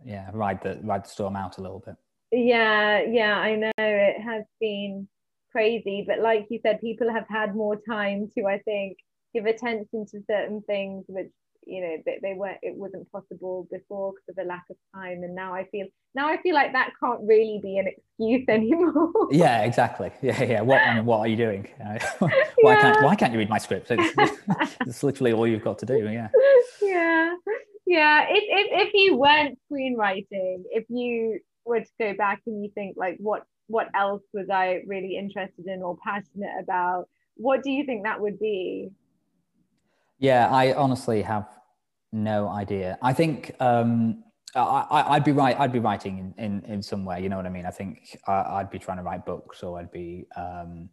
yeah 0.04 0.31
ride 0.33 0.62
the 0.62 0.78
ride 0.83 1.04
the 1.04 1.09
storm 1.09 1.37
out 1.37 1.59
a 1.59 1.62
little 1.62 1.83
bit 1.85 1.96
yeah 2.31 3.00
yeah 3.00 3.38
i 3.38 3.54
know 3.54 3.70
it 3.78 4.20
has 4.20 4.44
been 4.61 5.09
crazy 5.58 6.04
but 6.06 6.20
like 6.20 6.46
you 6.50 6.60
said 6.62 6.80
people 6.80 7.10
have 7.12 7.26
had 7.28 7.56
more 7.56 7.76
time 7.88 8.28
to 8.32 8.44
i 8.44 8.58
think 8.60 8.96
give 9.34 9.44
attention 9.44 10.06
to 10.06 10.22
certain 10.30 10.62
things 10.68 11.04
which 11.08 11.32
you 11.68 11.82
know 11.82 11.96
they, 12.06 12.18
they 12.22 12.34
weren't 12.34 12.58
it 12.62 12.74
wasn't 12.74 13.10
possible 13.12 13.68
before 13.70 14.12
because 14.12 14.28
of 14.30 14.36
the 14.36 14.44
lack 14.44 14.64
of 14.70 14.76
time. 14.94 15.22
And 15.22 15.34
now 15.34 15.54
i 15.54 15.64
feel 15.70 15.86
now 16.14 16.28
i 16.28 16.40
feel 16.40 16.54
like 16.54 16.72
that 16.72 16.92
can't 16.98 17.20
really 17.22 17.60
be 17.62 17.78
an 17.78 17.86
excuse 17.86 18.44
anymore. 18.48 19.12
Yeah 19.30 19.62
exactly. 19.62 20.10
Yeah 20.22 20.42
yeah. 20.42 20.60
What 20.62 20.80
I 20.80 20.94
mean, 20.94 21.04
what 21.04 21.18
are 21.18 21.28
you 21.28 21.36
doing? 21.36 21.68
Why 21.78 22.30
yeah. 22.62 22.80
can't 22.80 23.04
why 23.04 23.14
can't 23.14 23.32
you 23.32 23.38
read 23.38 23.50
my 23.50 23.58
script? 23.58 23.88
It's, 23.90 24.38
it's 24.86 25.02
literally 25.02 25.32
all 25.32 25.46
you've 25.46 25.64
got 25.64 25.78
to 25.80 25.86
do 25.86 26.08
yeah. 26.10 26.28
Yeah. 26.80 27.34
Yeah. 27.86 28.26
If, 28.30 28.44
if 28.60 28.88
if 28.88 28.94
you 28.94 29.16
weren't 29.16 29.58
screenwriting 29.70 30.62
if 30.70 30.84
you 30.88 31.40
were 31.64 31.80
to 31.80 31.90
go 32.00 32.14
back 32.14 32.40
and 32.46 32.64
you 32.64 32.70
think 32.74 32.96
like 32.96 33.16
what 33.18 33.44
what 33.68 33.88
else 33.94 34.22
was 34.33 34.48
i 34.50 34.83
really 34.87 35.16
interested 35.16 35.66
in 35.66 35.83
or 35.83 35.96
passionate 36.04 36.50
about 36.61 37.09
what 37.37 37.62
do 37.62 37.70
you 37.70 37.85
think 37.85 38.04
that 38.04 38.20
would 38.20 38.38
be 38.38 38.90
yeah 40.18 40.48
i 40.50 40.74
honestly 40.74 41.22
have 41.22 41.46
no 42.12 42.48
idea 42.48 42.98
i 43.02 43.12
think 43.12 43.54
um 43.61 44.22
I, 44.54 45.14
would 45.14 45.24
be 45.24 45.33
right. 45.33 45.59
I'd 45.59 45.72
be 45.72 45.78
writing 45.78 46.35
in, 46.38 46.44
in, 46.44 46.64
in 46.64 46.83
some 46.83 47.04
way. 47.04 47.22
You 47.22 47.28
know 47.28 47.37
what 47.37 47.46
I 47.46 47.50
mean? 47.50 47.66
I 47.66 47.70
think 47.70 48.18
I, 48.26 48.59
would 48.59 48.70
be 48.70 48.78
trying 48.78 48.96
to 48.98 49.02
write 49.02 49.26
books, 49.26 49.62
or 49.62 49.78
I'd 49.78 49.90
be, 49.90 50.26
um, 50.37 50.88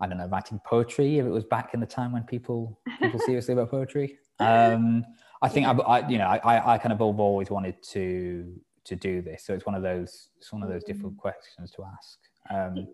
I 0.00 0.06
don't 0.06 0.18
know, 0.18 0.26
writing 0.26 0.60
poetry 0.66 1.18
if 1.18 1.26
it 1.26 1.30
was 1.30 1.44
back 1.44 1.74
in 1.74 1.80
the 1.80 1.86
time 1.86 2.12
when 2.12 2.24
people 2.24 2.80
people 3.00 3.20
seriously 3.26 3.54
about 3.54 3.70
poetry. 3.70 4.18
Um, 4.40 5.04
I 5.40 5.48
think 5.48 5.66
I, 5.66 5.72
I, 5.72 6.08
you 6.08 6.18
know, 6.18 6.26
I, 6.26 6.74
I 6.74 6.78
kind 6.78 6.92
of 6.92 6.98
have 6.98 7.20
always 7.20 7.50
wanted 7.50 7.82
to 7.90 8.52
to 8.84 8.96
do 8.96 9.22
this, 9.22 9.44
so 9.44 9.54
it's 9.54 9.66
one 9.66 9.74
of 9.74 9.82
those 9.82 10.28
it's 10.38 10.52
one 10.52 10.62
of 10.62 10.68
those 10.68 10.84
difficult 10.84 11.14
mm. 11.14 11.18
questions 11.18 11.70
to 11.72 11.84
ask. 11.84 12.18
Um, 12.50 12.86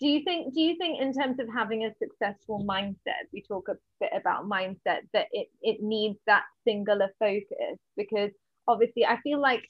do 0.00 0.08
you 0.08 0.24
think 0.24 0.54
do 0.54 0.60
you 0.60 0.76
think 0.76 1.00
in 1.00 1.12
terms 1.12 1.38
of 1.38 1.46
having 1.54 1.84
a 1.84 1.94
successful 1.98 2.64
mindset, 2.68 3.28
we 3.32 3.42
talk 3.42 3.68
a 3.68 3.76
bit 4.00 4.10
about 4.14 4.48
mindset 4.48 5.00
that 5.12 5.26
it 5.32 5.48
it 5.62 5.82
needs 5.82 6.18
that 6.26 6.42
singular 6.64 7.08
focus 7.18 7.78
because 7.96 8.30
obviously 8.66 9.06
I 9.06 9.18
feel 9.20 9.40
like 9.40 9.62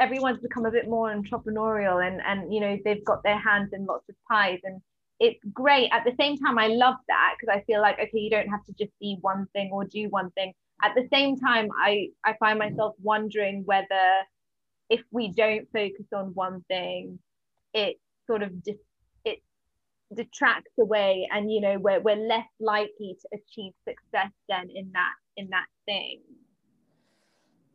everyone's 0.00 0.40
become 0.40 0.66
a 0.66 0.70
bit 0.70 0.88
more 0.88 1.14
entrepreneurial 1.14 2.06
and 2.06 2.20
and 2.26 2.52
you 2.52 2.60
know 2.60 2.78
they've 2.84 3.04
got 3.04 3.22
their 3.22 3.38
hands 3.38 3.70
in 3.72 3.86
lots 3.86 4.08
of 4.08 4.14
pies 4.30 4.60
and 4.64 4.80
it's 5.20 5.38
great 5.52 5.88
at 5.92 6.02
the 6.04 6.14
same 6.18 6.36
time 6.36 6.58
i 6.58 6.66
love 6.66 6.96
that 7.08 7.34
because 7.38 7.54
i 7.54 7.62
feel 7.64 7.80
like 7.80 7.94
okay 8.00 8.18
you 8.18 8.30
don't 8.30 8.48
have 8.48 8.64
to 8.64 8.72
just 8.72 8.90
be 9.00 9.16
one 9.20 9.46
thing 9.52 9.70
or 9.72 9.84
do 9.84 10.08
one 10.08 10.30
thing 10.32 10.52
at 10.82 10.92
the 10.96 11.06
same 11.12 11.38
time 11.38 11.68
i 11.80 12.08
i 12.24 12.34
find 12.40 12.58
myself 12.58 12.94
wondering 13.02 13.62
whether 13.64 13.86
if 14.94 15.02
we 15.10 15.24
don't 15.32 15.66
focus 15.72 16.06
on 16.14 16.26
one 16.34 16.64
thing 16.68 17.18
it 17.72 17.96
sort 18.28 18.42
of 18.42 18.52
it 19.24 19.38
detracts 20.14 20.70
away 20.78 21.28
and 21.32 21.50
you 21.52 21.60
know 21.60 21.76
we're, 21.78 22.00
we're 22.00 22.28
less 22.34 22.46
likely 22.60 23.16
to 23.20 23.28
achieve 23.38 23.72
success 23.88 24.32
then 24.48 24.68
in 24.72 24.90
that 24.92 25.14
in 25.36 25.48
that 25.50 25.66
thing 25.84 26.20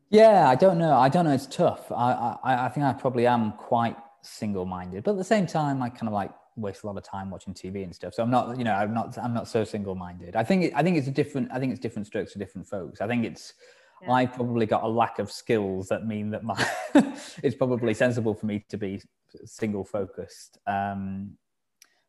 yeah 0.09 0.47
i 0.47 0.55
don't 0.55 0.77
know 0.77 0.93
i 0.93 1.09
don't 1.09 1.25
know 1.25 1.33
it's 1.33 1.47
tough 1.47 1.91
i 1.91 2.37
i, 2.43 2.65
I 2.65 2.69
think 2.69 2.85
i 2.85 2.93
probably 2.93 3.27
am 3.27 3.51
quite 3.53 3.97
single-minded 4.21 5.03
but 5.03 5.11
at 5.11 5.17
the 5.17 5.31
same 5.35 5.45
time 5.45 5.83
i 5.83 5.89
kind 5.89 6.07
of 6.07 6.13
like 6.13 6.31
waste 6.55 6.83
a 6.83 6.87
lot 6.87 6.97
of 6.97 7.03
time 7.03 7.29
watching 7.29 7.53
TV 7.53 7.83
and 7.85 7.95
stuff. 7.95 8.13
So 8.13 8.21
I'm 8.21 8.29
not, 8.29 8.57
you 8.57 8.65
know, 8.65 8.73
I'm 8.73 8.93
not, 8.93 9.17
I'm 9.17 9.33
not 9.33 9.47
so 9.47 9.63
single-minded. 9.63 10.35
I 10.35 10.43
think, 10.43 10.73
I 10.75 10.83
think 10.83 10.97
it's 10.97 11.07
a 11.07 11.11
different, 11.11 11.49
I 11.53 11.57
think 11.59 11.71
it's 11.71 11.79
different 11.79 12.05
strokes 12.05 12.33
for 12.33 12.39
different 12.39 12.67
folks. 12.67 12.99
I 12.99 13.07
think 13.07 13.23
it's, 13.23 13.53
yeah. 14.01 14.11
I 14.11 14.25
probably 14.25 14.65
got 14.65 14.83
a 14.83 14.87
lack 14.87 15.19
of 15.19 15.31
skills 15.31 15.87
that 15.89 16.05
mean 16.05 16.29
that 16.31 16.43
my, 16.43 16.55
it's 17.43 17.55
probably 17.55 17.93
sensible 17.93 18.33
for 18.33 18.45
me 18.45 18.65
to 18.69 18.77
be 18.77 19.01
single 19.45 19.83
focused. 19.83 20.57
Um, 20.67 21.31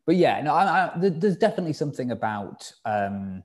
but 0.05 0.15
yeah, 0.15 0.41
no, 0.41 0.53
I, 0.53 0.85
I, 0.85 0.91
there's 0.97 1.37
definitely 1.37 1.73
something 1.73 2.11
about 2.11 2.71
um, 2.85 3.43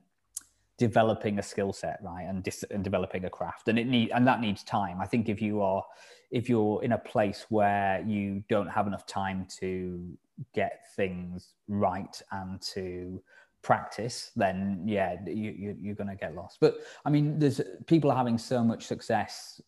developing 0.77 1.39
a 1.39 1.43
skill 1.43 1.73
set, 1.73 1.99
right, 2.01 2.23
and, 2.23 2.43
dis- 2.43 2.65
and 2.71 2.83
developing 2.83 3.25
a 3.25 3.29
craft, 3.29 3.67
and 3.67 3.77
it 3.77 3.87
need 3.87 4.11
and 4.11 4.27
that 4.27 4.41
needs 4.41 4.63
time. 4.63 4.99
I 4.99 5.05
think 5.05 5.29
if 5.29 5.41
you 5.41 5.61
are 5.61 5.83
if 6.31 6.49
you're 6.49 6.83
in 6.83 6.93
a 6.93 6.97
place 6.97 7.45
where 7.49 8.03
you 8.05 8.43
don't 8.49 8.67
have 8.67 8.87
enough 8.87 9.05
time 9.05 9.47
to 9.59 10.17
get 10.53 10.81
things 10.95 11.53
right 11.67 12.21
and 12.31 12.61
to 12.61 13.21
practice, 13.67 14.31
then 14.37 14.81
yeah, 14.85 15.17
you, 15.25 15.51
you, 15.51 15.77
you're 15.81 15.93
going 15.93 16.07
to 16.07 16.15
get 16.15 16.33
lost. 16.33 16.57
But 16.61 16.77
I 17.03 17.09
mean, 17.09 17.37
there's 17.37 17.59
people 17.85 18.09
are 18.09 18.15
having 18.15 18.37
so 18.37 18.63
much 18.63 18.85
success 18.85 19.59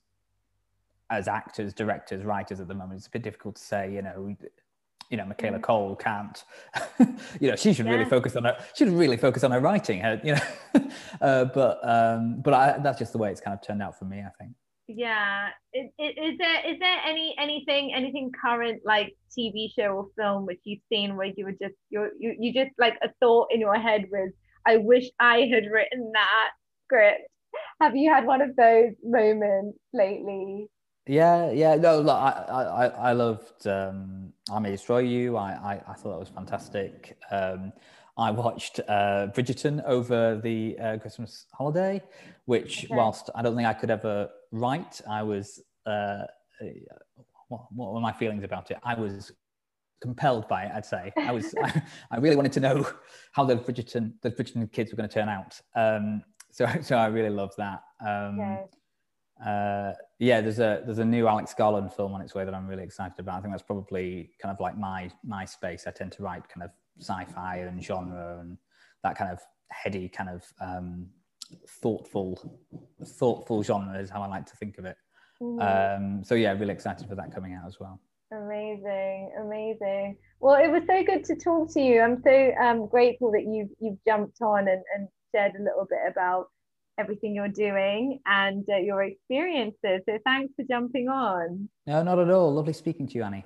as 1.09 1.27
actors, 1.27 1.73
directors, 1.73 2.23
writers 2.23 2.61
at 2.61 2.69
the 2.69 2.73
moment. 2.73 2.99
It's 2.99 3.07
a 3.07 3.09
bit 3.09 3.23
difficult 3.23 3.57
to 3.57 3.61
say, 3.61 3.93
you 3.93 4.01
know, 4.01 4.33
you 5.09 5.17
know, 5.17 5.25
Michaela 5.25 5.59
mm. 5.59 5.63
Coel 5.63 5.97
can't, 5.97 6.45
you 7.41 7.49
know, 7.49 7.57
she 7.57 7.73
should 7.73 7.87
yeah. 7.87 7.91
really 7.91 8.05
focus 8.05 8.37
on 8.37 8.45
her, 8.45 8.55
she 8.73 8.85
should 8.85 8.93
really 8.93 9.17
focus 9.17 9.43
on 9.43 9.51
her 9.51 9.59
writing, 9.59 9.99
her, 9.99 10.21
you 10.23 10.35
know, 10.35 10.89
uh, 11.21 11.43
but, 11.43 11.79
um, 11.83 12.41
but 12.41 12.53
I, 12.53 12.77
that's 12.81 12.99
just 12.99 13.11
the 13.11 13.17
way 13.17 13.31
it's 13.31 13.41
kind 13.41 13.53
of 13.53 13.61
turned 13.61 13.83
out 13.83 13.99
for 13.99 14.05
me, 14.05 14.19
I 14.19 14.31
think 14.39 14.53
yeah 14.89 15.49
is, 15.73 15.87
is 15.99 16.37
there 16.39 16.67
is 16.67 16.79
there 16.79 16.97
any 17.05 17.35
anything 17.37 17.93
anything 17.93 18.31
current 18.43 18.81
like 18.83 19.15
tv 19.37 19.67
show 19.73 19.89
or 19.89 20.07
film 20.17 20.45
which 20.47 20.59
you've 20.63 20.81
seen 20.91 21.15
where 21.15 21.31
you 21.37 21.45
were 21.45 21.51
just 21.51 21.75
you 21.89 22.09
you 22.19 22.35
you 22.39 22.53
just 22.53 22.71
like 22.79 22.95
a 23.03 23.09
thought 23.19 23.47
in 23.51 23.59
your 23.59 23.75
head 23.75 24.05
was 24.11 24.31
i 24.65 24.77
wish 24.77 25.05
i 25.19 25.41
had 25.53 25.65
written 25.71 26.11
that 26.13 26.49
script. 26.89 27.21
Have 27.81 27.95
you 27.95 28.11
had 28.11 28.25
one 28.25 28.41
of 28.41 28.55
those 28.55 28.93
moments 29.03 29.77
lately? 29.93 30.67
Yeah 31.07 31.51
yeah 31.51 31.75
no 31.75 32.01
look, 32.01 32.17
i 32.17 32.31
i 32.49 32.85
i 33.09 33.11
loved 33.13 33.65
um 33.67 34.33
i 34.51 34.59
may 34.59 34.71
destroy 34.71 34.99
you. 34.99 35.37
I 35.37 35.51
i, 35.51 35.73
I 35.91 35.93
thought 35.93 36.11
that 36.11 36.19
was 36.19 36.29
fantastic. 36.29 37.17
Um 37.31 37.73
I 38.17 38.31
watched 38.31 38.81
uh, 38.81 39.27
Bridgerton 39.33 39.81
over 39.85 40.41
the 40.43 40.77
uh, 40.77 40.97
Christmas 40.97 41.45
holiday, 41.53 42.01
which, 42.43 42.83
okay. 42.83 42.93
whilst 42.93 43.29
I 43.33 43.41
don't 43.41 43.55
think 43.55 43.65
I 43.65 43.71
could 43.71 43.89
ever 43.89 44.29
write, 44.51 45.01
I 45.09 45.23
was. 45.23 45.61
Uh, 45.85 46.23
what, 47.47 47.61
what 47.73 47.93
were 47.93 48.01
my 48.01 48.13
feelings 48.13 48.43
about 48.43 48.69
it? 48.71 48.77
I 48.83 48.93
was 48.93 49.31
compelled 50.01 50.47
by 50.47 50.63
it. 50.63 50.71
I'd 50.73 50.85
say 50.85 51.11
I 51.17 51.31
was. 51.31 51.53
I, 51.61 51.81
I, 52.11 52.17
really 52.17 52.35
wanted 52.35 52.53
to 52.53 52.59
know 52.59 52.87
how 53.31 53.43
the 53.45 53.55
Bridgerton 53.55 54.13
the 54.21 54.31
Bridgerton 54.31 54.71
kids 54.71 54.91
were 54.91 54.97
going 54.97 55.09
to 55.09 55.13
turn 55.13 55.29
out. 55.29 55.59
Um, 55.75 56.23
so, 56.51 56.67
so 56.81 56.97
I 56.97 57.07
really 57.07 57.29
love 57.29 57.53
that. 57.57 57.81
Um. 58.05 58.59
Uh, 59.45 59.93
yeah, 60.19 60.41
there's 60.41 60.59
a 60.59 60.81
there's 60.85 60.99
a 60.99 61.05
new 61.05 61.27
Alex 61.27 61.53
Garland 61.53 61.93
film 61.93 62.13
on 62.13 62.19
its 62.19 62.35
way 62.35 62.43
that 62.43 62.53
I'm 62.53 62.67
really 62.67 62.83
excited 62.83 63.19
about. 63.19 63.37
I 63.37 63.41
think 63.41 63.53
that's 63.53 63.63
probably 63.63 64.31
kind 64.41 64.53
of 64.53 64.59
like 64.59 64.77
my 64.77 65.09
my 65.23 65.45
space. 65.45 65.87
I 65.87 65.91
tend 65.91 66.11
to 66.13 66.23
write 66.23 66.47
kind 66.49 66.63
of 66.63 66.71
sci-fi 66.99 67.57
and 67.57 67.81
genre 67.81 68.39
and 68.41 68.57
that 69.03 69.17
kind 69.17 69.31
of 69.31 69.39
heady 69.69 70.09
kind 70.09 70.29
of 70.29 70.43
um, 70.59 71.07
thoughtful 71.67 72.59
thoughtful 73.03 73.63
genre 73.63 73.99
is 73.99 74.09
how 74.09 74.21
I 74.21 74.27
like 74.27 74.45
to 74.47 74.55
think 74.57 74.77
of 74.77 74.85
it. 74.85 74.97
Mm-hmm. 75.41 75.61
Um, 75.61 76.23
so 76.23 76.35
yeah, 76.35 76.51
really 76.53 76.73
excited 76.73 77.07
for 77.07 77.15
that 77.15 77.33
coming 77.33 77.53
out 77.53 77.67
as 77.67 77.79
well. 77.79 77.99
Amazing, 78.31 79.31
amazing. 79.41 80.17
Well, 80.39 80.61
it 80.63 80.69
was 80.69 80.83
so 80.87 81.03
good 81.03 81.23
to 81.25 81.35
talk 81.35 81.73
to 81.73 81.81
you. 81.81 82.01
I'm 82.01 82.21
so 82.23 82.51
um, 82.61 82.87
grateful 82.87 83.31
that 83.31 83.43
you've 83.43 83.69
you've 83.79 83.97
jumped 84.05 84.41
on 84.41 84.67
and, 84.67 84.81
and 84.95 85.07
shared 85.33 85.53
a 85.55 85.63
little 85.63 85.87
bit 85.89 85.99
about 86.09 86.47
everything 86.99 87.33
you're 87.33 87.47
doing 87.47 88.19
and 88.25 88.65
uh, 88.69 88.77
your 88.77 89.03
experiences. 89.03 90.01
So 90.07 90.19
thanks 90.25 90.53
for 90.55 90.63
jumping 90.69 91.07
on. 91.07 91.69
No, 91.87 92.03
not 92.03 92.19
at 92.19 92.29
all. 92.29 92.53
Lovely 92.53 92.73
speaking 92.73 93.07
to 93.07 93.15
you, 93.15 93.23
Annie. 93.23 93.45